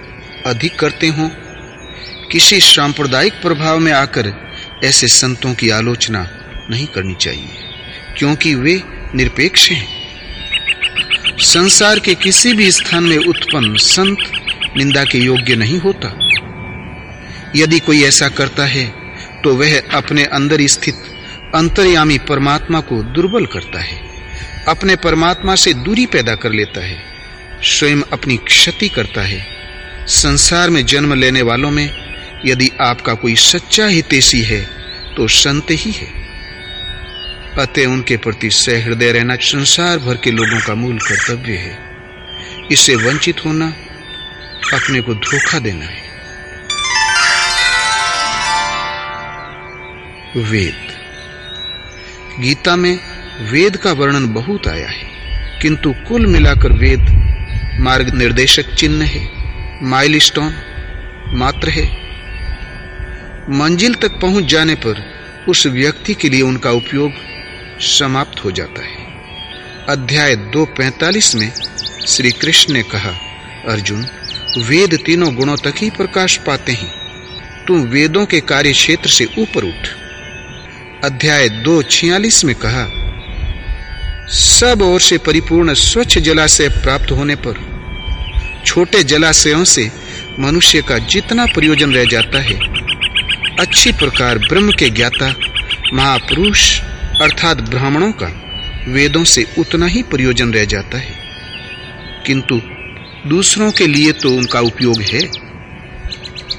[0.46, 1.28] अधिक करते हों।
[2.32, 4.32] किसी सांप्रदायिक प्रभाव में आकर
[4.84, 6.26] ऐसे संतों की आलोचना
[6.70, 7.48] नहीं करनी चाहिए,
[8.18, 8.82] क्योंकि वे
[9.14, 9.86] निरपेक्ष हैं।
[11.44, 16.14] संसार के किसी भी स्थान में उत्पन्न संत निंदा के योग्य नहीं होता।
[17.56, 18.86] यदि कोई ऐसा करता है
[19.44, 20.94] तो वह अपने अंदर स्थित
[21.54, 24.00] अंतर्यामी परमात्मा को दुर्बल करता है,
[24.68, 27.15] अपने परमात्मा से दूरी पैदा कर लेता है।
[27.62, 29.46] स्वयं अपनी क्षति करता है।
[30.06, 31.88] संसार में जन्म लेने वालों में
[32.46, 34.60] यदि आपका कोई सच्चा हितेशी है
[35.16, 36.08] तो संत ही है।
[37.58, 41.78] अतः उनके प्रति सहृदय रहना संसार भर के लोगों का मूल कर्तव्य है।
[42.72, 43.66] इससे वंचित होना,
[44.74, 46.04] अपने को धोखा देना है।
[50.36, 50.86] वेद।
[52.40, 52.98] गीता में
[53.50, 55.04] वेद का वर्णन बहुत आया है,
[55.62, 57.00] किंतु कुल मिलाकर वेद
[57.80, 59.28] मार्ग निर्देशक चिन्ह है,
[59.82, 60.54] माइलस्टोन
[61.28, 61.84] मात्र है।
[63.50, 65.14] मंजिल तक पहुँच जाने पर
[65.48, 67.12] उस व्यक्ति के लिए उनका उपयोग
[67.80, 68.96] समाप्त हो जाता है।
[69.88, 71.52] अध्याय 245 में
[72.06, 73.10] श्री कृष्ण ने कहा,
[73.68, 74.06] अर्जुन,
[74.58, 76.90] वेद तीनों गुणों तक ही प्रकाश पाते हैं।
[77.66, 79.88] तुम वेदों के कार्य क्षेत्र से ऊपर उठ।
[81.04, 82.95] अध्याय दो छियालीस में कहा
[84.28, 87.54] सब ओर से परिपूर्ण स्वच्छ जलाशय प्राप्त होने पर,
[88.66, 89.90] छोटे जलाशयों से
[90.40, 92.54] मनुष्य का जितना प्रयोजन रह जाता है,
[93.60, 95.34] अच्छी प्रकार ब्रह्म के ज्ञाता,
[95.94, 96.80] महापुरुष
[97.22, 98.26] अर्थात ब्राह्मणों का
[98.88, 101.18] वेदों से उतना ही प्रयोजन रह जाता है।
[102.26, 102.60] किंतु
[103.26, 105.20] दूसरों के लिए तो उनका उपयोग है।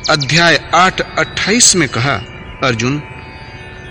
[0.09, 2.13] अध्याय आठ अट्ठाईस में कहा,
[2.63, 3.01] अर्जुन,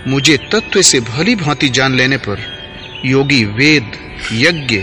[0.07, 2.56] मुझे तत्व से भली भांति जान लेने पर
[3.05, 3.91] योगी, वेद,
[4.33, 4.77] यज्ञ,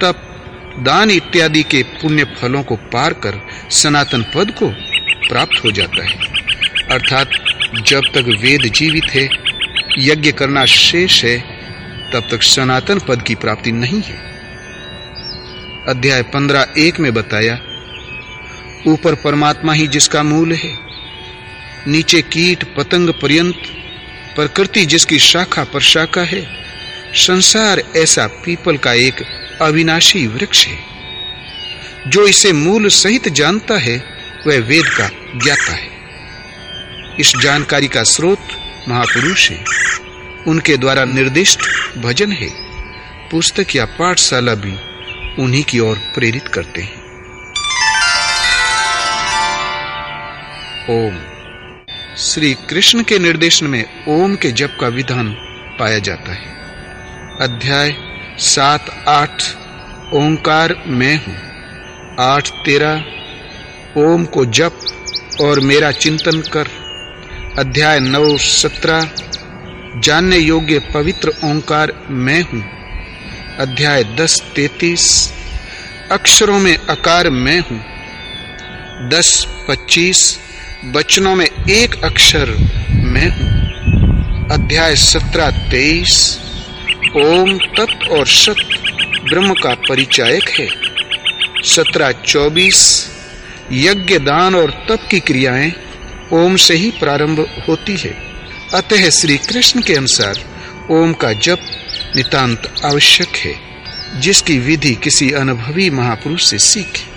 [0.00, 0.30] तप,
[0.78, 4.68] दान इत्यादि के पुण्य फलों को पार कर सनातन पद को
[5.28, 6.14] प्राप्त हो जाता है।
[6.90, 7.30] अर्थात,
[7.86, 9.28] जब तक वेद जीवित है,
[9.98, 11.38] यज्ञ करना शेष है,
[12.12, 14.16] तब तक सनातन पद की प्राप्ति नहीं है।
[15.88, 17.60] अध्याय पंद्रह एक में बताया,
[18.86, 20.78] ऊपर परमात्मा ही जिसका मूल है,
[21.88, 23.62] नीचे कीट, पतंग पर्यंत,
[24.36, 26.63] प्रकृति जिसकी शाखा पर शाखा है
[27.14, 29.14] संसार ऐसा पीपल का एक
[29.62, 30.78] अविनाशी वृक्ष है।
[32.06, 34.04] जो इसे मूल सहित जानता है,
[34.46, 35.90] वह वेद का ज्ञाता है।
[37.20, 38.48] इस जानकारी का स्रोत
[38.88, 39.64] महापुरुष है।
[40.46, 41.60] उनके द्वारा निर्दिष्ट
[41.98, 42.48] भजन है।
[43.30, 44.72] पुस्तक या पाठशाला भी
[45.42, 47.04] उन्हीं की ओर प्रेरित करते हैं।
[50.90, 51.18] ओम।
[52.18, 55.28] श्री कृष्ण के निर्देशन में ओम के जप का विधान
[55.78, 56.53] पाया जाता है।
[57.40, 57.96] अध्याय
[58.38, 59.42] सात आठ,
[60.14, 61.36] ओंकार मैं हूँ।
[62.20, 63.04] आठ तेरा,
[63.96, 64.80] ओम को जप
[65.40, 66.68] और मेरा चिंतन कर।
[67.58, 69.10] अध्याय नौ सत्रह,
[70.00, 72.62] जानने योग्य पवित्र ओंकार मैं हूँ।
[73.58, 75.32] अध्याय दस तैतीस,
[76.10, 77.84] अक्षरों में आकार मैं हूँ।
[79.08, 80.38] दस पच्चीस,
[80.84, 82.50] वचनों में एक अक्षर
[82.94, 83.64] मैं हूँ।
[84.50, 86.40] अध्याय सत्रह तेईस
[87.16, 88.56] ओम तत्व और सत
[89.24, 90.68] ब्रह्म का परिचायक है।
[91.62, 93.10] सत्रह चौबीस,
[93.72, 95.72] यज्ञ दान और तप की क्रियाएँ
[96.32, 98.10] ओम से ही प्रारंभ होती है।
[98.74, 100.34] अतः श्री कृष्ण के अनुसार
[100.90, 101.58] ओम का जप
[102.16, 103.54] नितांत आवश्यक है,
[104.20, 107.14] जिसकी विधि किसी अनुभवी महापुरुष से सीखे।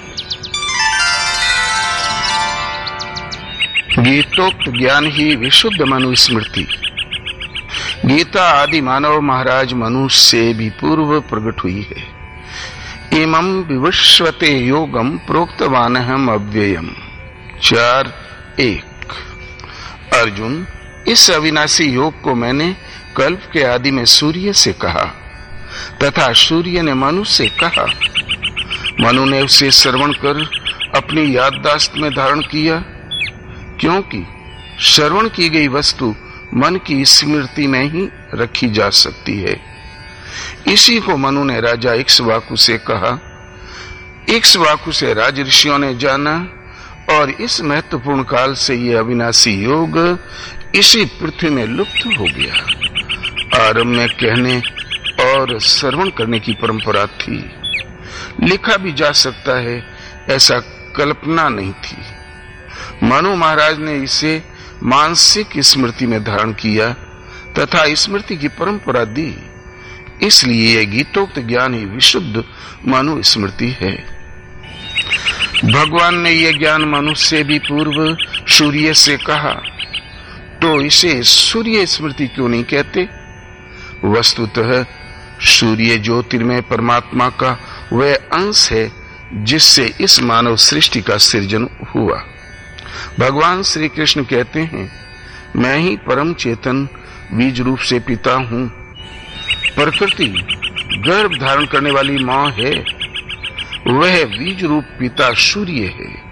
[4.01, 6.67] गीतोक्त ज्ञान ही विशुद्ध मनुस्मृति।
[8.05, 12.17] गीता आदि मानव महाराज मनुष्य से भी पूर्व प्रकट हुई है।
[13.23, 16.89] इमं विवस्वते योगम प्रोक्तवान हम अव्ययम।
[17.63, 18.13] चार,
[18.59, 18.83] एक।
[20.13, 20.67] अर्जुन,
[21.07, 22.75] इस अविनाशी योग को मैंने
[23.17, 25.03] कल्प के आदि में सूर्य से कहा,
[26.03, 27.85] तथा सूर्य ने मनु से कहा।
[29.01, 30.49] मनु ने उसे श्रवण कर
[30.95, 32.83] अपनी याददाश्त में धारण किया,
[33.79, 34.27] क्योंकि
[34.79, 36.15] श्रवण की गई वस्तु
[36.57, 39.61] मन की स्मृति में ही रखी जा सकती है।
[40.67, 43.19] इसी को मनु ने राजा इक्सवाकु से कहा।
[44.29, 46.49] इक्सवाकु से राज ऋषियों ने जाना
[47.09, 50.19] और इस महत्वपूर्ण काल से ये अविनाशी योग
[50.75, 52.55] इसी पृथ्वी में लुप्त हो गया।
[53.65, 54.61] आरंभ में कहने
[55.23, 57.51] और श्रवण करने की परंपरा थी।
[58.43, 59.83] लिखा भी जा सकता है,
[60.29, 60.59] ऐसा
[60.97, 61.97] कल्पना नहीं थी।
[63.03, 64.43] मनु महाराज ने इसे
[64.83, 66.89] मानसिक स्मृति में धारण किया
[67.59, 69.35] तथा स्मृति की परंपरा दी।
[70.23, 72.43] इसलिए यह गीतोक्त ज्ञान ही विशुद्ध
[72.87, 73.95] मनु स्मृति है।
[75.65, 78.17] भगवान ने यह ज्ञान मनुष्य से भी पूर्व
[78.47, 79.53] सूर्य से कहा
[80.61, 83.07] तो इसे सूर्य स्मृति क्यों नहीं कहते?
[84.05, 84.85] वस्तुतः
[85.41, 87.57] सूर्य ज्योतिर्मय परमात्मा का
[87.93, 88.91] वह अंश है
[89.33, 92.23] जिससे इस मानव सृष्टि का सृजन हुआ।
[93.19, 94.91] भगवान श्री कृष्ण कहते हैं,
[95.55, 96.87] मैं ही परम चेतन
[97.33, 98.67] बीज रूप से पिता हूँ।
[99.75, 100.27] प्रकृति
[101.07, 102.71] गर्भ धारण करने वाली माँ है।
[103.87, 106.27] वह बीज रूप पिता सूर्य है।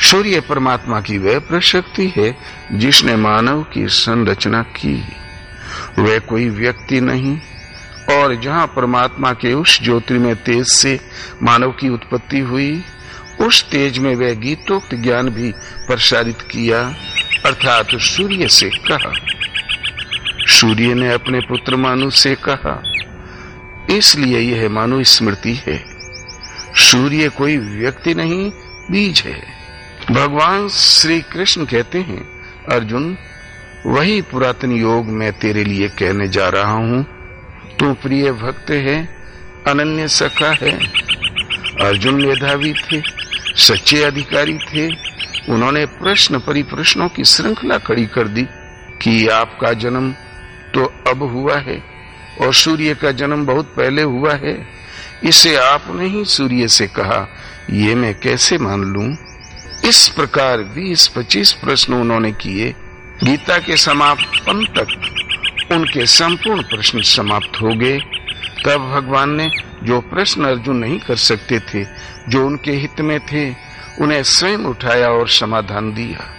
[0.00, 2.36] सूर्य परमात्मा की वह प्रशक्ति है,
[2.72, 4.94] जिसने मानव की संरचना की।
[5.98, 7.38] वह कोई व्यक्ति नहीं,
[8.10, 11.00] और जहाँ परमात्मा के उस ज्योतिर्मय तेज से
[11.42, 12.84] मानव की उत्पत्ति हुई
[13.42, 15.52] उस तेज में वह गीतोक्त ज्ञान भी
[15.86, 16.80] प्रसारित किया,
[17.46, 19.12] अर्थात सूर्य से कहा।
[20.46, 22.82] सूर्य ने अपने पुत्र मानु से कहा,
[23.90, 25.84] इसलिए यह मानु स्मृति है।
[26.74, 28.50] सूर्य कोई व्यक्ति नहीं,
[28.90, 29.42] बीज है।
[30.10, 32.20] भगवान श्री कृष्ण कहते हैं,
[32.70, 33.16] अर्जुन,
[33.86, 37.04] वही पुरातन योग मैं तेरे लिए कहने जा रहा हूँ।
[37.78, 39.08] तू प्रिय भक्त है,
[39.66, 40.72] अनन्य सखा है।
[41.80, 43.21] अर्जुन मेधावी थे।
[43.56, 44.86] सच्चे अधिकारी थे।
[45.52, 48.42] उन्होंने प्रश्न परिप्रश्नों की श्रृंखला खड़ी कर दी
[49.02, 50.12] कि आपका जन्म
[50.74, 51.82] तो अब हुआ है
[52.40, 54.66] और सूर्य का जन्म बहुत पहले हुआ है।
[55.24, 57.28] इसे आपने ही सूर्य से कहा।
[57.70, 59.16] ये मैं कैसे मान लू?
[59.88, 62.74] इस प्रकार 20-25 प्रश्न उन्होंने किए।
[63.24, 64.88] गीता के समापन तक
[65.72, 68.00] उनके संपूर्ण प्रश्न समाप्त हो गए।
[68.66, 69.50] तब भगवान ने
[69.82, 71.84] जो प्रश्न अर्जुन नहीं कर सकते थे,
[72.28, 73.50] जो उनके हित में थे,
[74.00, 76.34] उन्हें स्वयं उठाया और समाधान दिया।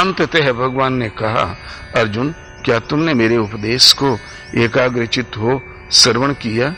[0.00, 1.58] अंततः भगवान ने कहा,
[1.96, 2.34] अर्जुन,
[2.64, 4.18] क्या तुमने मेरे उपदेश को
[4.56, 6.74] एकाग्रचित हो श्रवण किया?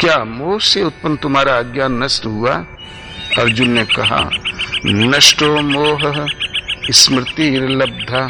[0.00, 2.54] क्या मोह से उत्पन्न तुम्हारा अज्ञान नष्ट हुआ?
[3.38, 4.30] अर्जुन ने कहा,
[4.86, 6.26] नष्टो मोह
[6.90, 8.28] स्मृति लब्धा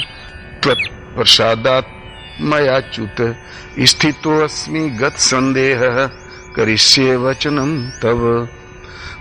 [0.66, 1.92] प्रसादात
[2.40, 3.36] मयाच्युत
[3.80, 5.80] स्थितो अस्मि गत संदेह
[6.56, 8.48] करिष्ये वचनम तब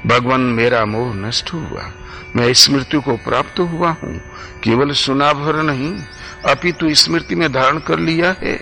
[0.06, 1.91] भगवान, मेरा मोह नष्ट हुआ।
[2.36, 4.18] मैं स्मृति को प्राप्त हुआ हूँ।
[4.64, 5.95] केवल सुना भर नहीं
[6.51, 8.60] अपितु स्मृति में धारण कर लिया है।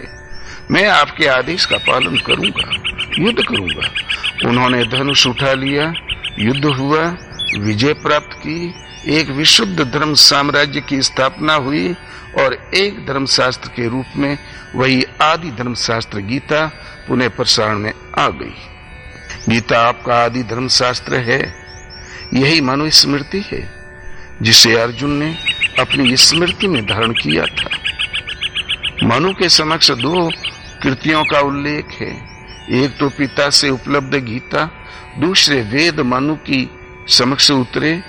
[0.72, 2.72] मैं आपके आदेश का पालन करूँगा,
[3.20, 3.88] युद्ध करूँगा।
[4.50, 5.94] उन्होंने धनुष उठा लिया,
[6.40, 7.16] युद्ध हुआ,
[7.60, 8.74] विजय प्राप्त की।
[9.08, 11.94] एक विशुद्ध धर्म साम्राज्य की स्थापना हुई
[12.40, 14.38] और एक धर्मशास्त्र के रूप में
[14.76, 16.66] वही आदि धर्मशास्त्र गीता
[17.08, 18.56] पुनः प्रसारण में आ गई।
[19.50, 21.54] गीता आपका आदि धर्मशास्त्र है।
[22.34, 23.74] यही मानो स्मृति है,
[24.42, 25.38] जिसे अर्जुन ने
[25.80, 27.70] अपनी स्मृति में धारण किया था।
[29.04, 30.32] मनु के समक्ष दो
[30.84, 32.34] कृतियों का उल्लेख है।
[32.84, 34.86] एक तो पिता से उपलब्ध गीता,
[35.20, 36.70] दूसरे वेद मनु की
[37.08, 38.04] समक्ष उतरे,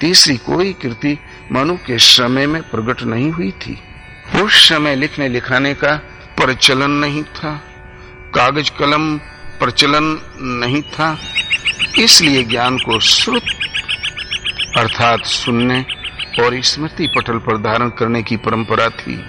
[0.00, 1.18] तीसरी कोई कृति
[1.52, 3.78] मनु के समय में प्रकट नहीं हुई थी।
[4.36, 5.96] उस समय लिखने लिखाने का
[6.36, 7.62] प्रचलन नहीं था।
[8.34, 9.18] कागज़ कलम
[9.58, 11.18] प्रचलन नहीं था।
[11.98, 13.42] इसलिए ज्ञान को श्रुत
[14.78, 15.80] अर्थात सुनने
[16.40, 19.24] और स्मृति पटल पर धारण करने की परंपरा थी।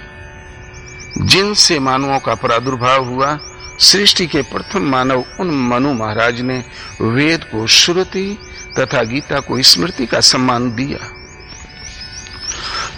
[1.18, 3.38] जिनसे मानवों का प्रादुर्भाव हुआ,
[3.80, 6.64] सृष्टि के प्रथम मानव उन मनु महाराज ने
[7.00, 8.38] वेद को श्रुति
[8.78, 11.21] तथा गीता को स्मृति का सम्मान दिया।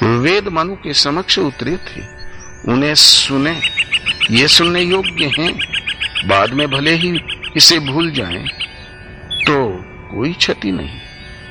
[0.02, 2.14] वेद मनु के समक्ष उतरे थे।
[2.72, 3.60] उन्हें सुने,
[4.30, 5.58] ये सुनने योग्य हैं।
[6.28, 7.20] बाद में भले ही
[7.56, 8.46] इसे भूल जाएँ
[9.46, 10.98] तो कोई क्षति नहीं।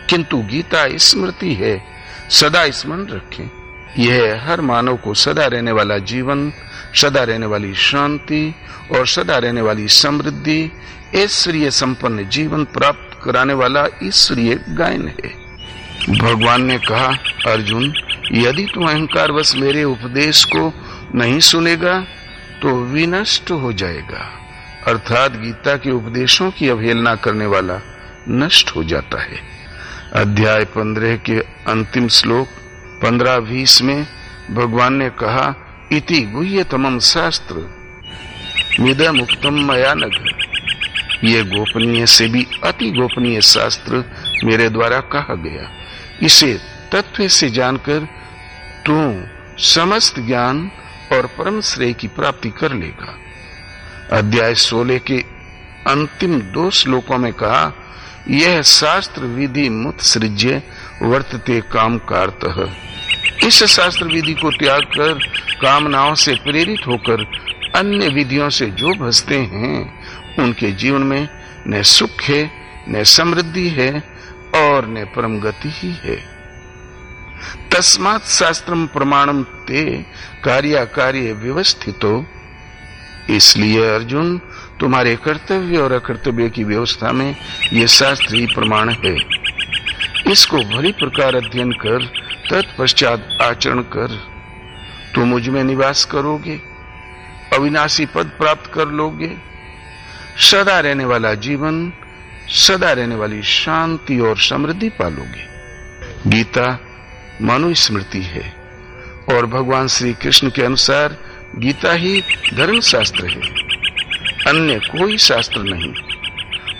[0.09, 1.83] किंतु गीता स्मृति है,
[2.29, 3.49] सदा स्मरण रखें।
[4.03, 6.53] यह हर मानव को सदा रहने वाला जीवन,
[6.95, 8.55] सदा रहने वाली शांति
[8.91, 10.71] और सदा रहने वाली समृद्धि
[11.15, 15.43] ऐश्वर्य संपन्न जीवन प्राप्त कराने वाला ईश्वरीय गायन है।
[16.17, 17.07] भगवान ने कहा,
[17.51, 17.93] अर्जुन
[18.31, 20.71] यदि तू अहंकार बस मेरे उपदेश को
[21.15, 21.99] नहीं सुनेगा
[22.61, 24.29] तो विनष्ट हो जाएगा।
[24.87, 27.79] अर्थात गीता के उपदेशों की अवहेलना करने वाला
[28.29, 29.39] नष्ट हो जाता है।
[30.15, 32.47] अध्याय पंद्रह के अंतिम श्लोक,
[33.03, 34.07] पंद्रह बीस में
[34.51, 35.55] भगवान ने कहा,
[35.91, 37.55] इति गुह्य तमम शास्त्र
[38.79, 40.13] मिदम उत्तम मया नग
[41.23, 44.03] ये गोपनीय से भी अति गोपनीय शास्त्र
[44.43, 45.69] मेरे द्वारा कहा गया।
[46.21, 46.57] इसे
[46.93, 48.07] तत्व से जानकर
[48.87, 49.23] तू
[49.57, 50.71] समस्त ज्ञान
[51.11, 53.17] और परम श्रेय की प्राप्ति कर लेगा।
[54.17, 55.17] अध्याय सोलह के
[55.87, 57.73] अंतिम दो श्लोकों में कहा,
[58.29, 60.63] यह शास्त्र विधि मुत सृज्य
[61.01, 62.75] वर्तते काम कारत
[63.43, 65.13] इस शास्त्र विधि को त्याग कर
[65.61, 67.25] कामनाओं से प्रेरित होकर
[67.75, 70.03] अन्य विधियों से जो भसते हैं,
[70.39, 71.29] उनके जीवन में
[71.67, 72.51] न सुख है,
[72.89, 74.03] न समृद्धि है
[74.55, 76.32] और न परम गति ही है।
[77.73, 80.05] तस्मात शास्त्रम प्रमाणम ते
[80.43, 82.25] कार्य कार्य व्यवस्थितो।
[83.29, 84.37] इसलिए अर्जुन,
[84.79, 87.35] तुम्हारे कर्तव्य और अकर्तव्य की व्यवस्था में
[87.73, 89.17] यह शास्त्र ही प्रमाण है।
[90.31, 92.05] इसको भली प्रकार अध्ययन कर,
[92.49, 94.27] तत्पश्चात आचरण कर।
[95.15, 96.61] तुम मुझमें निवास करोगे,
[97.53, 99.37] अविनाशी पद प्राप्त कर लोगे।
[100.37, 101.93] सदा रहने वाला जीवन,
[102.49, 105.47] सदा रहने वाली शांति और समृद्धि पालोगे।
[106.29, 106.89] गीता
[107.41, 108.63] मनु स्मृति है।
[109.29, 111.17] और भगवान श्री कृष्ण के अनुसार
[111.55, 112.21] गीता ही
[112.53, 113.37] धर्म शास्त्र है।
[114.47, 115.93] अन्य कोई शास्त्र नहीं।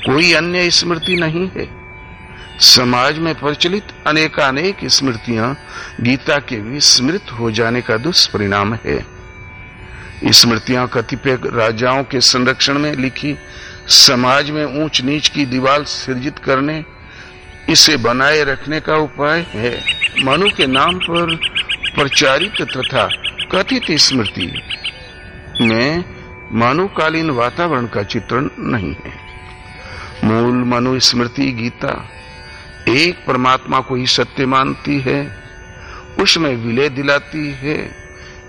[0.06, 1.84] कोई अन्य स्मृति नहीं है।
[2.60, 5.58] समाज में प्रचलित अनेकानेक स्मृतियाँ
[6.02, 9.06] गीता के विस्मृत हो जाने का दुष्परिणाम है।
[10.26, 13.38] स्मृतियाँ कतिपय राजाओं के संरक्षण में लिखी,
[13.88, 16.86] समाज में ऊंच नीच की दीवार सृजित करने,
[17.70, 21.36] इसे बनाए रखने का उपाय है। मनु के नाम पर
[21.96, 23.08] प्रचारित तथा
[23.52, 24.62] कथित स्मृति
[25.62, 26.04] में
[26.52, 29.14] मानवकालीन वातावरण का चित्रण नहीं है।
[30.24, 32.10] मूल मनु स्मृति गीता
[32.90, 35.36] एक परमात्मा को ही सत्य मानती है,
[36.20, 37.78] उसमें विलय दिलाती है,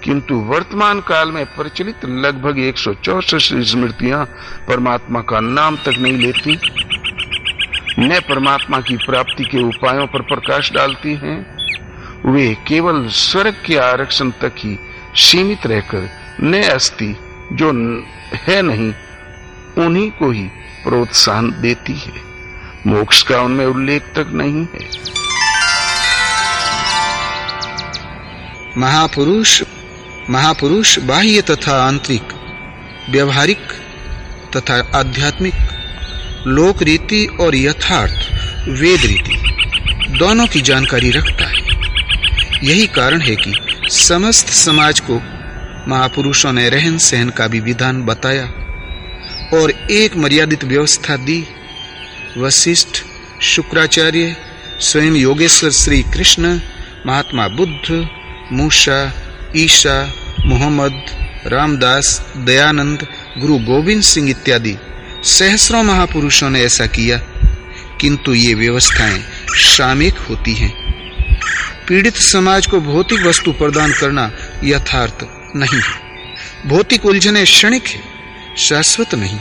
[0.05, 4.25] किंतु वर्तमान काल में प्रचलित लगभग एक सौ चौसठ स्मृतियाँ
[4.69, 6.59] परमात्मा का नाम तक नहीं लेती,
[7.99, 11.53] न परमात्मा की प्राप्ति के उपायों पर प्रकाश डालती हैं
[12.27, 14.79] वे केवल स्वर्ग के आरक्षण तक ही
[15.14, 16.11] सीमित रहकर
[16.43, 17.16] न अस्थि
[17.53, 17.72] जो
[18.35, 18.93] है नहीं,
[19.85, 20.43] उन्हीं को ही
[20.85, 22.12] प्रोत्साहन देती है।
[22.87, 25.14] मोक्ष का उनमें उल्लेख तक नहीं है।
[28.79, 29.62] महापुरुष
[30.31, 32.29] महापुरुष बाह्य तथा आंतरिक,
[33.11, 33.59] व्यवहारिक
[34.57, 35.55] तथा आध्यात्मिक
[36.47, 38.31] लोक रीति और यथार्थ
[38.68, 39.37] वेद रीति
[40.18, 41.64] दोनों की जानकारी रखता है।
[42.62, 43.52] यही कारण है कि
[43.82, 45.22] समस्त समाज को
[45.88, 48.44] महापुरुषों ने रहन सहन का भी विधान बताया
[49.57, 51.44] और एक मर्यादित व्यवस्था दी।
[52.38, 53.02] वशिष्ठ,
[53.42, 54.36] शुक्राचार्य,
[54.80, 56.61] स्वयं योगेश्वर श्री कृष्ण,
[57.07, 58.09] महात्मा बुद्ध,
[58.52, 59.12] मूषा,
[59.57, 60.14] ईशा,
[60.46, 61.05] मोहम्मद,
[61.46, 63.07] रामदास, दयानंद,
[63.38, 64.76] गुरु गोविंद सिंह इत्यादि
[65.24, 67.18] सहस्रों महापुरुषों ने ऐसा किया।
[68.00, 69.24] किंतु ये व्यवस्थाएँ
[69.57, 70.84] शामिक होती हैं।
[71.89, 74.30] पीड़ित समाज को भौतिक वस्तु प्रदान करना
[74.64, 75.18] यथार्थ
[75.57, 76.01] नहीं है।
[76.68, 78.01] भौतिक उलझने क्षणिक है,
[78.57, 79.41] शाश्वत नहीं।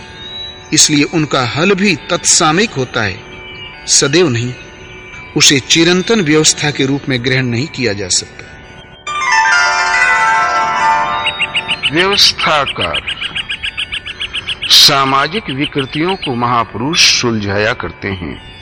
[0.73, 3.19] इसलिए उनका हल भी तत्सामयिक होता है,
[3.87, 4.53] सदैव नहीं।
[5.37, 8.45] उसे चिरंतन व्यवस्था के रूप में ग्रहण नहीं किया जा सकता।
[11.93, 13.01] व्यवस्थाकार,
[14.63, 18.53] सामाजिक विकृतियों को महापुरुष सुलझाया करते हैं।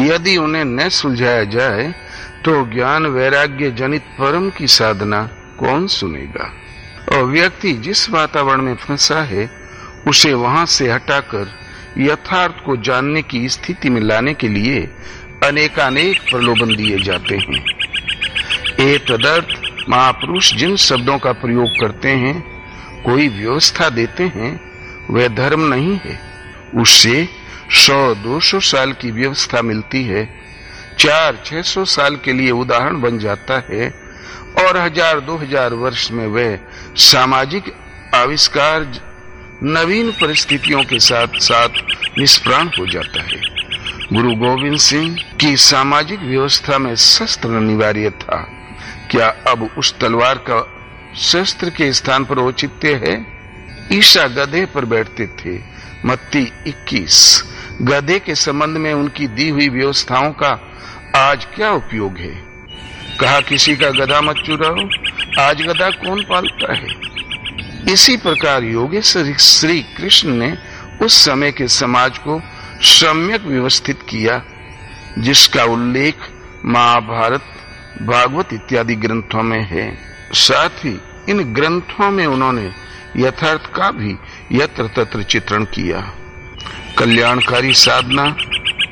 [0.00, 2.05] यदि उन्हें न सुलझाया जाए
[2.46, 5.22] तो ज्ञान वैराग्य जनित परम की साधना
[5.58, 6.52] कौन सुनेगा?
[7.12, 9.50] और व्यक्ति जिस वातावरण में फंसा है,
[10.08, 11.52] उसे वहाँ से हटाकर
[11.98, 14.80] यथार्थ को जानने की स्थिति में लाने के लिए
[15.44, 17.64] अनेकानेक प्रलोभन दिए जाते हैं।
[18.80, 19.48] ए तदर्थ,
[19.88, 22.42] महापुरुष जिन शब्दों का प्रयोग करते हैं,
[23.02, 24.60] कोई व्यवस्था देते हैं,
[25.10, 26.20] वह धर्म नहीं है।
[26.74, 27.28] उससे
[27.70, 30.45] सौ दो सौ साल की व्यवस्था मिलती है
[30.98, 33.88] चार छह सौ साल के लिए उदाहरण बन जाता है
[34.58, 36.58] और हज़ार, दो हज़ार वर्ष में वह
[36.96, 37.72] सामाजिक
[38.14, 38.92] आविष्कार,
[39.62, 41.68] नवीन परिस्थितियों के साथ साथ
[42.18, 43.40] निष्प्राण हो जाता है।
[44.12, 48.36] गुरु गोविंद सिंह की सामाजिक व्यवस्था में शस्त्र अनिवार्य था।
[49.10, 50.60] क्या अब उस तलवार का
[51.16, 53.14] शस्त्र के स्थान पर औचित्य है?
[53.92, 55.58] ईशा गधे पर बैठते थे।
[56.04, 57.44] मत्ती 21
[57.82, 60.65] गधे के संबंध में उनकी दी हुई व्यवस्थाओं का
[61.16, 62.44] आज क्या उपयोग है?
[63.20, 64.88] कहा किसी का गधा मत चुराओ,
[65.42, 66.88] आज गधा कौन पालता है?
[67.92, 70.58] इसी प्रकार योगेश्वर श्री कृष्ण ने
[71.02, 72.42] उस समय के समाज को
[72.80, 74.42] सम्यक व्यवस्थित किया,
[75.18, 76.14] जिसका उल्लेख
[76.64, 77.42] महाभारत,
[78.02, 79.98] भागवत इत्यादि ग्रंथों में है।
[80.32, 82.70] साथ ही इन ग्रंथों में उन्होंने
[83.16, 84.16] यथार्थ का भी
[84.52, 86.12] यत्र तत्र चित्रण किया।
[86.98, 88.36] कल्याणकारी साधना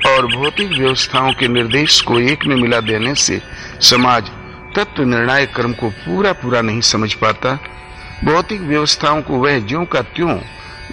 [0.06, 3.40] और भौतिक व्यवस्थाओं के निर्देश को एक में मिला देने से
[3.80, 4.30] समाज
[4.76, 7.58] तत्व निर्णायक कर्म को पूरा पूरा नहीं समझ पाता।
[8.24, 10.40] भौतिक व्यवस्थाओं को वह ज्यो का त्यों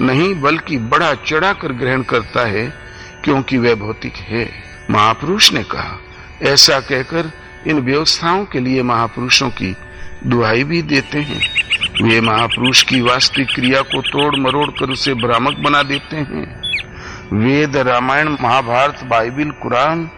[0.01, 2.73] नहीं, बल्कि बड़ा चढ़ा कर ग्रहण करता है,
[3.23, 4.49] क्योंकि वह भौतिक है।
[4.89, 5.99] महापुरुष ने कहा,
[6.41, 7.31] ऐसा कहकर
[7.67, 9.75] इन व्यवस्थाओं के लिए महापुरुषों की
[10.25, 11.41] दुहाई भी देते हैं।
[12.03, 16.60] वे महापुरुष की वास्तविक क्रिया को तोड़ मरोड़ कर उसे भ्रामक बना देते हैं।
[17.34, 20.10] वेद रामायण, महाभारत, बाइबिल, कुरान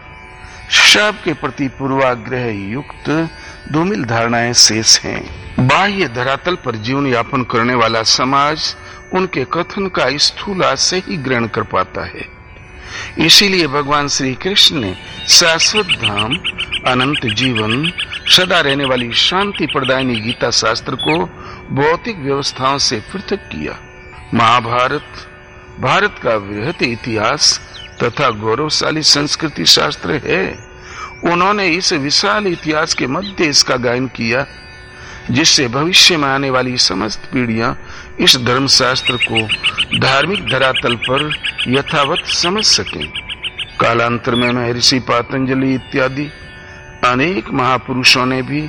[0.70, 3.30] सब के प्रति पूर्वाग्रह युक्त
[3.72, 8.76] दुमिल धारणाएँ शेष हैं। बाह्य धरातल पर जीवन यापन करने वाला समाज
[9.14, 12.28] उनके कथन का स्थूल से ही ग्रहण कर पाता है।
[13.18, 14.94] इसीलिए भगवान श्री कृष्ण ने
[15.28, 16.34] शाश्वत धाम,
[16.92, 17.92] अनंत जीवन,
[18.28, 21.24] सदा रहने वाली शांति प्रदायनी गीता शास्त्र को
[21.70, 23.78] भौतिक व्यवस्थाओं से पृथक किया।
[24.34, 25.30] महाभारत
[25.80, 27.58] भारत का वृहत इतिहास
[28.02, 30.44] तथा गौरवशाली संस्कृति शास्त्र है।
[31.24, 34.46] उन्होंने इस विशाल इतिहास के मध्य इसका गायन किया,
[35.30, 37.76] जिससे भविष्य में आने वाली समस्त पीढ़ियाँ
[38.20, 39.40] इस धर्मशास्त्र को
[39.98, 41.30] धार्मिक धरातल पर
[41.68, 43.06] यथावत समझ सकें।
[43.80, 46.30] कालांतर में महर्षि पातंजलि इत्यादि
[47.04, 48.62] अनेक महापुरुषों ने भी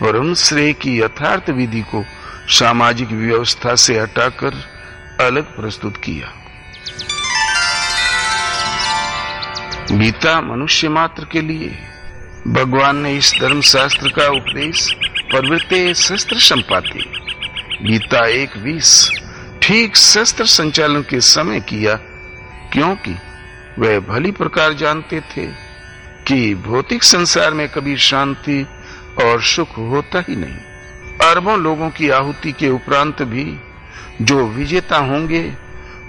[0.00, 2.04] परम श्रेय की यथार्थ विधि को
[2.50, 4.62] सामाजिक व्यवस्था से हटाकर
[5.20, 6.32] अलग प्रस्तुत किया।
[9.90, 11.68] गीता मनुष्य मात्र के लिए
[12.48, 14.86] भगवान ने इस धर्म शास्त्र का उपदेश
[15.30, 17.02] प्रवृत्ति शस्त्र संपाते।
[17.82, 19.10] गीता एक बीस
[19.62, 21.94] ठीक शस्त्र संचालन के समय किया,
[22.72, 23.14] क्योंकि
[23.78, 25.46] वह भली प्रकार जानते थे
[26.26, 28.64] कि भौतिक संसार में कभी शांति
[29.24, 33.46] और सुख होता ही नहीं। अरबों लोगों की आहुति के उपरांत भी
[34.22, 35.42] जो विजेता होंगे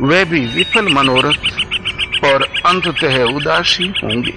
[0.02, 1.52] वे भी विफल मनोरथ
[2.26, 4.34] और अंततः उदासी होंगे।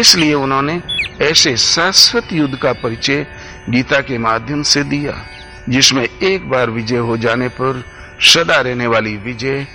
[0.00, 0.82] इसलिए उन्होंने
[1.22, 3.26] ऐसे शाश्वत युद्ध का परिचय
[3.70, 5.26] गीता के माध्यम से दिया,
[5.68, 7.84] जिसमें एक बार विजय हो जाने पर
[8.20, 9.66] सदा रहने वाली विजय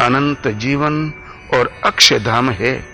[0.00, 1.12] अनंत जीवन
[1.54, 2.88] और अक्षय धाम है,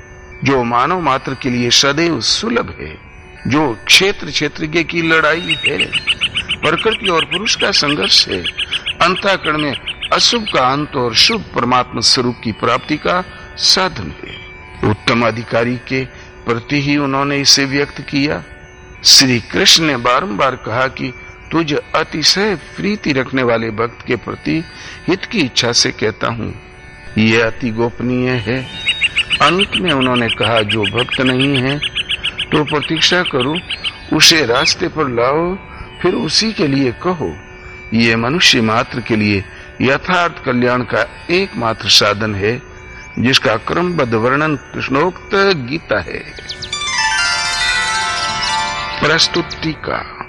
[0.44, 2.98] जो मानव मात्र के लिए सदैव सुलभ है,
[3.46, 5.86] जो क्षेत्र क्षेत्र की लड़ाई है।
[6.60, 8.42] प्रकृति और पुरुष का संघर्ष है।
[9.02, 9.74] अंताकरण में
[10.12, 13.24] अशुभ का अंत और शुभ परमात्मा स्वरूप की प्राप्ति का
[13.56, 16.04] साधन है उत्तम अधिकारी के
[16.44, 18.42] प्रति ही उन्होंने इसे व्यक्त किया।
[19.04, 21.12] श्री कृष्ण ने बारंबार कहा कि
[21.52, 24.62] तुझ अतिशय प्रीति रखने वाले भक्त के प्रति
[25.08, 26.54] हित की इच्छा से कहता हूँ।
[27.18, 28.58] ये अति गोपनीय है।
[29.42, 33.56] अंत में उन्होंने कहा, जो भक्त नहीं है तो प्रतीक्षा करो,
[34.16, 35.54] उसे रास्ते पर लाओ,
[36.02, 37.32] फिर उसी के लिए कहो।
[37.94, 39.44] ये मनुष्य मात्र के लिए
[39.82, 42.69] यथार्थ कल्याण का एकमात्र साधन है।
[43.18, 46.18] जिसका क्रमबद्ध वर्णन कृष्णोक्त गीता है।
[49.00, 50.26] प्रस्तुत टीका।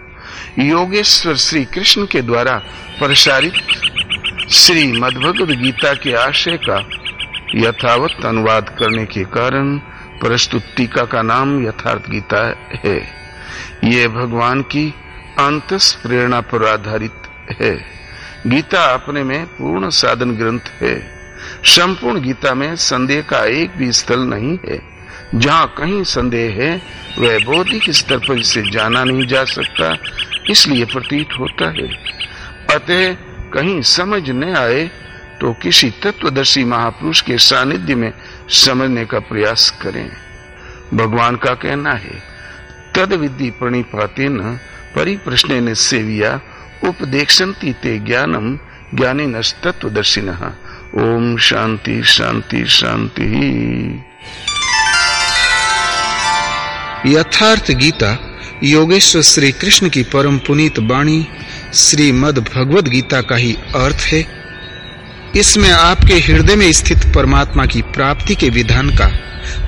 [0.59, 2.53] योगेश्वर श्री कृष्ण के द्वारा
[2.99, 3.53] प्रसारित
[4.51, 6.89] श्री मदभगवद गीता के आशय का
[7.55, 9.77] यथावत अनुवाद करने के कारण
[10.19, 12.55] प्रस्तुत टीका का नाम यथार्थ गीता
[12.85, 12.97] है।
[13.83, 14.93] ये भगवान की
[15.39, 17.13] अंत प्रेरणा पर आधारित
[17.61, 17.85] है।
[18.47, 21.20] गीता अपने में पूर्ण साधन ग्रंथ है।
[21.65, 24.80] संपूर्ण गीता में संदेह का एक भी स्थल नहीं है।
[25.35, 26.72] जहाँ कहीं संदेह है,
[27.19, 29.97] वह बौद्धिक स्तर पर इसे जाना नहीं जा सकता,
[30.49, 31.88] इसलिए प्रतीत होता है।
[32.76, 33.13] अतः
[33.53, 34.89] कहीं समझ न आए
[35.41, 38.11] तो किसी तत्वदर्शी महापुरुष के सानिध्य में
[38.49, 40.09] समझने का प्रयास करें।
[40.93, 42.22] भगवान का कहना है
[42.95, 44.57] तद विधि प्रणिपाते न
[44.95, 46.39] परिप्रश्न सेविया
[46.84, 48.57] उपदेक्षन्ति ते ज्ञानम
[48.95, 50.30] ज्ञानी नस्तत्वदर्शिन
[50.97, 53.23] ओम शांति शांति शांति।
[57.15, 61.27] यथार्थ गीता, योगेश्वर श्री कृष्ण की परम पुनीत वाणी,
[61.73, 64.27] श्रीमद भगवद गीता का ही अर्थ है।
[65.35, 69.07] इसमें आपके हृदय में स्थित परमात्मा की प्राप्ति के विधान का,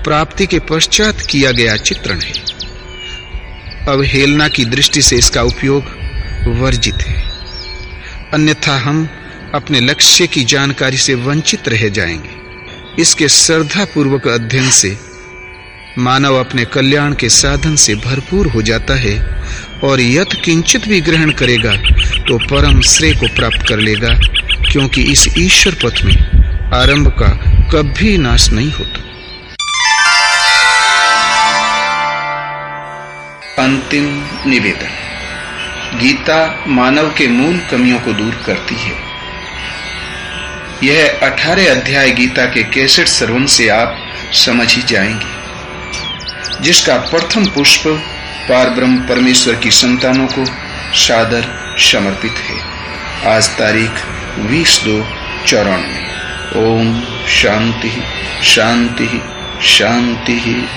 [0.04, 2.34] प्राप्ति के पश्चात किया गया चित्रण है।
[3.90, 5.84] अवहेलना की दृष्टि से इसका उपयोग
[6.48, 7.24] वर्जित है।
[8.34, 9.10] अन्यथा हम
[9.54, 14.98] अपने लक्ष्य की जानकारी से वंचित रह जाएँगे। इसके श्रद्धा पूर्वक अध्ययन से
[15.98, 19.16] मानव अपने कल्याण के साधन से भरपूर हो जाता है
[19.84, 21.76] और यथ किंचित भी ग्रहण करेगा
[22.20, 24.14] तो परम श्रेय को प्राप्त कर लेगा,
[24.72, 26.18] क्योंकि इस ईश्वर पथ में
[26.74, 27.30] आरंभ का
[27.72, 29.00] कभी नाश नहीं होता।
[33.64, 34.06] अंतिम
[34.48, 39.03] निवेदन। गीता मानव के मूल कमियों को दूर करती है।
[40.84, 45.44] यह अठारह अध्याय गीता के कैसेट सर्वन से आप समझ ही जाएँगे।
[46.62, 47.84] जिसका प्रथम पुष्प
[48.50, 50.46] पार ब्रह्म परमेश्वर की संतानों को
[50.94, 52.60] सादर समर्पित है।
[53.36, 53.92] आज तारीख
[54.38, 55.08] बीस दो
[55.48, 56.14] चौरानवे।
[56.66, 58.04] ओम शांति
[58.44, 59.22] शांति
[59.64, 60.70] शांति।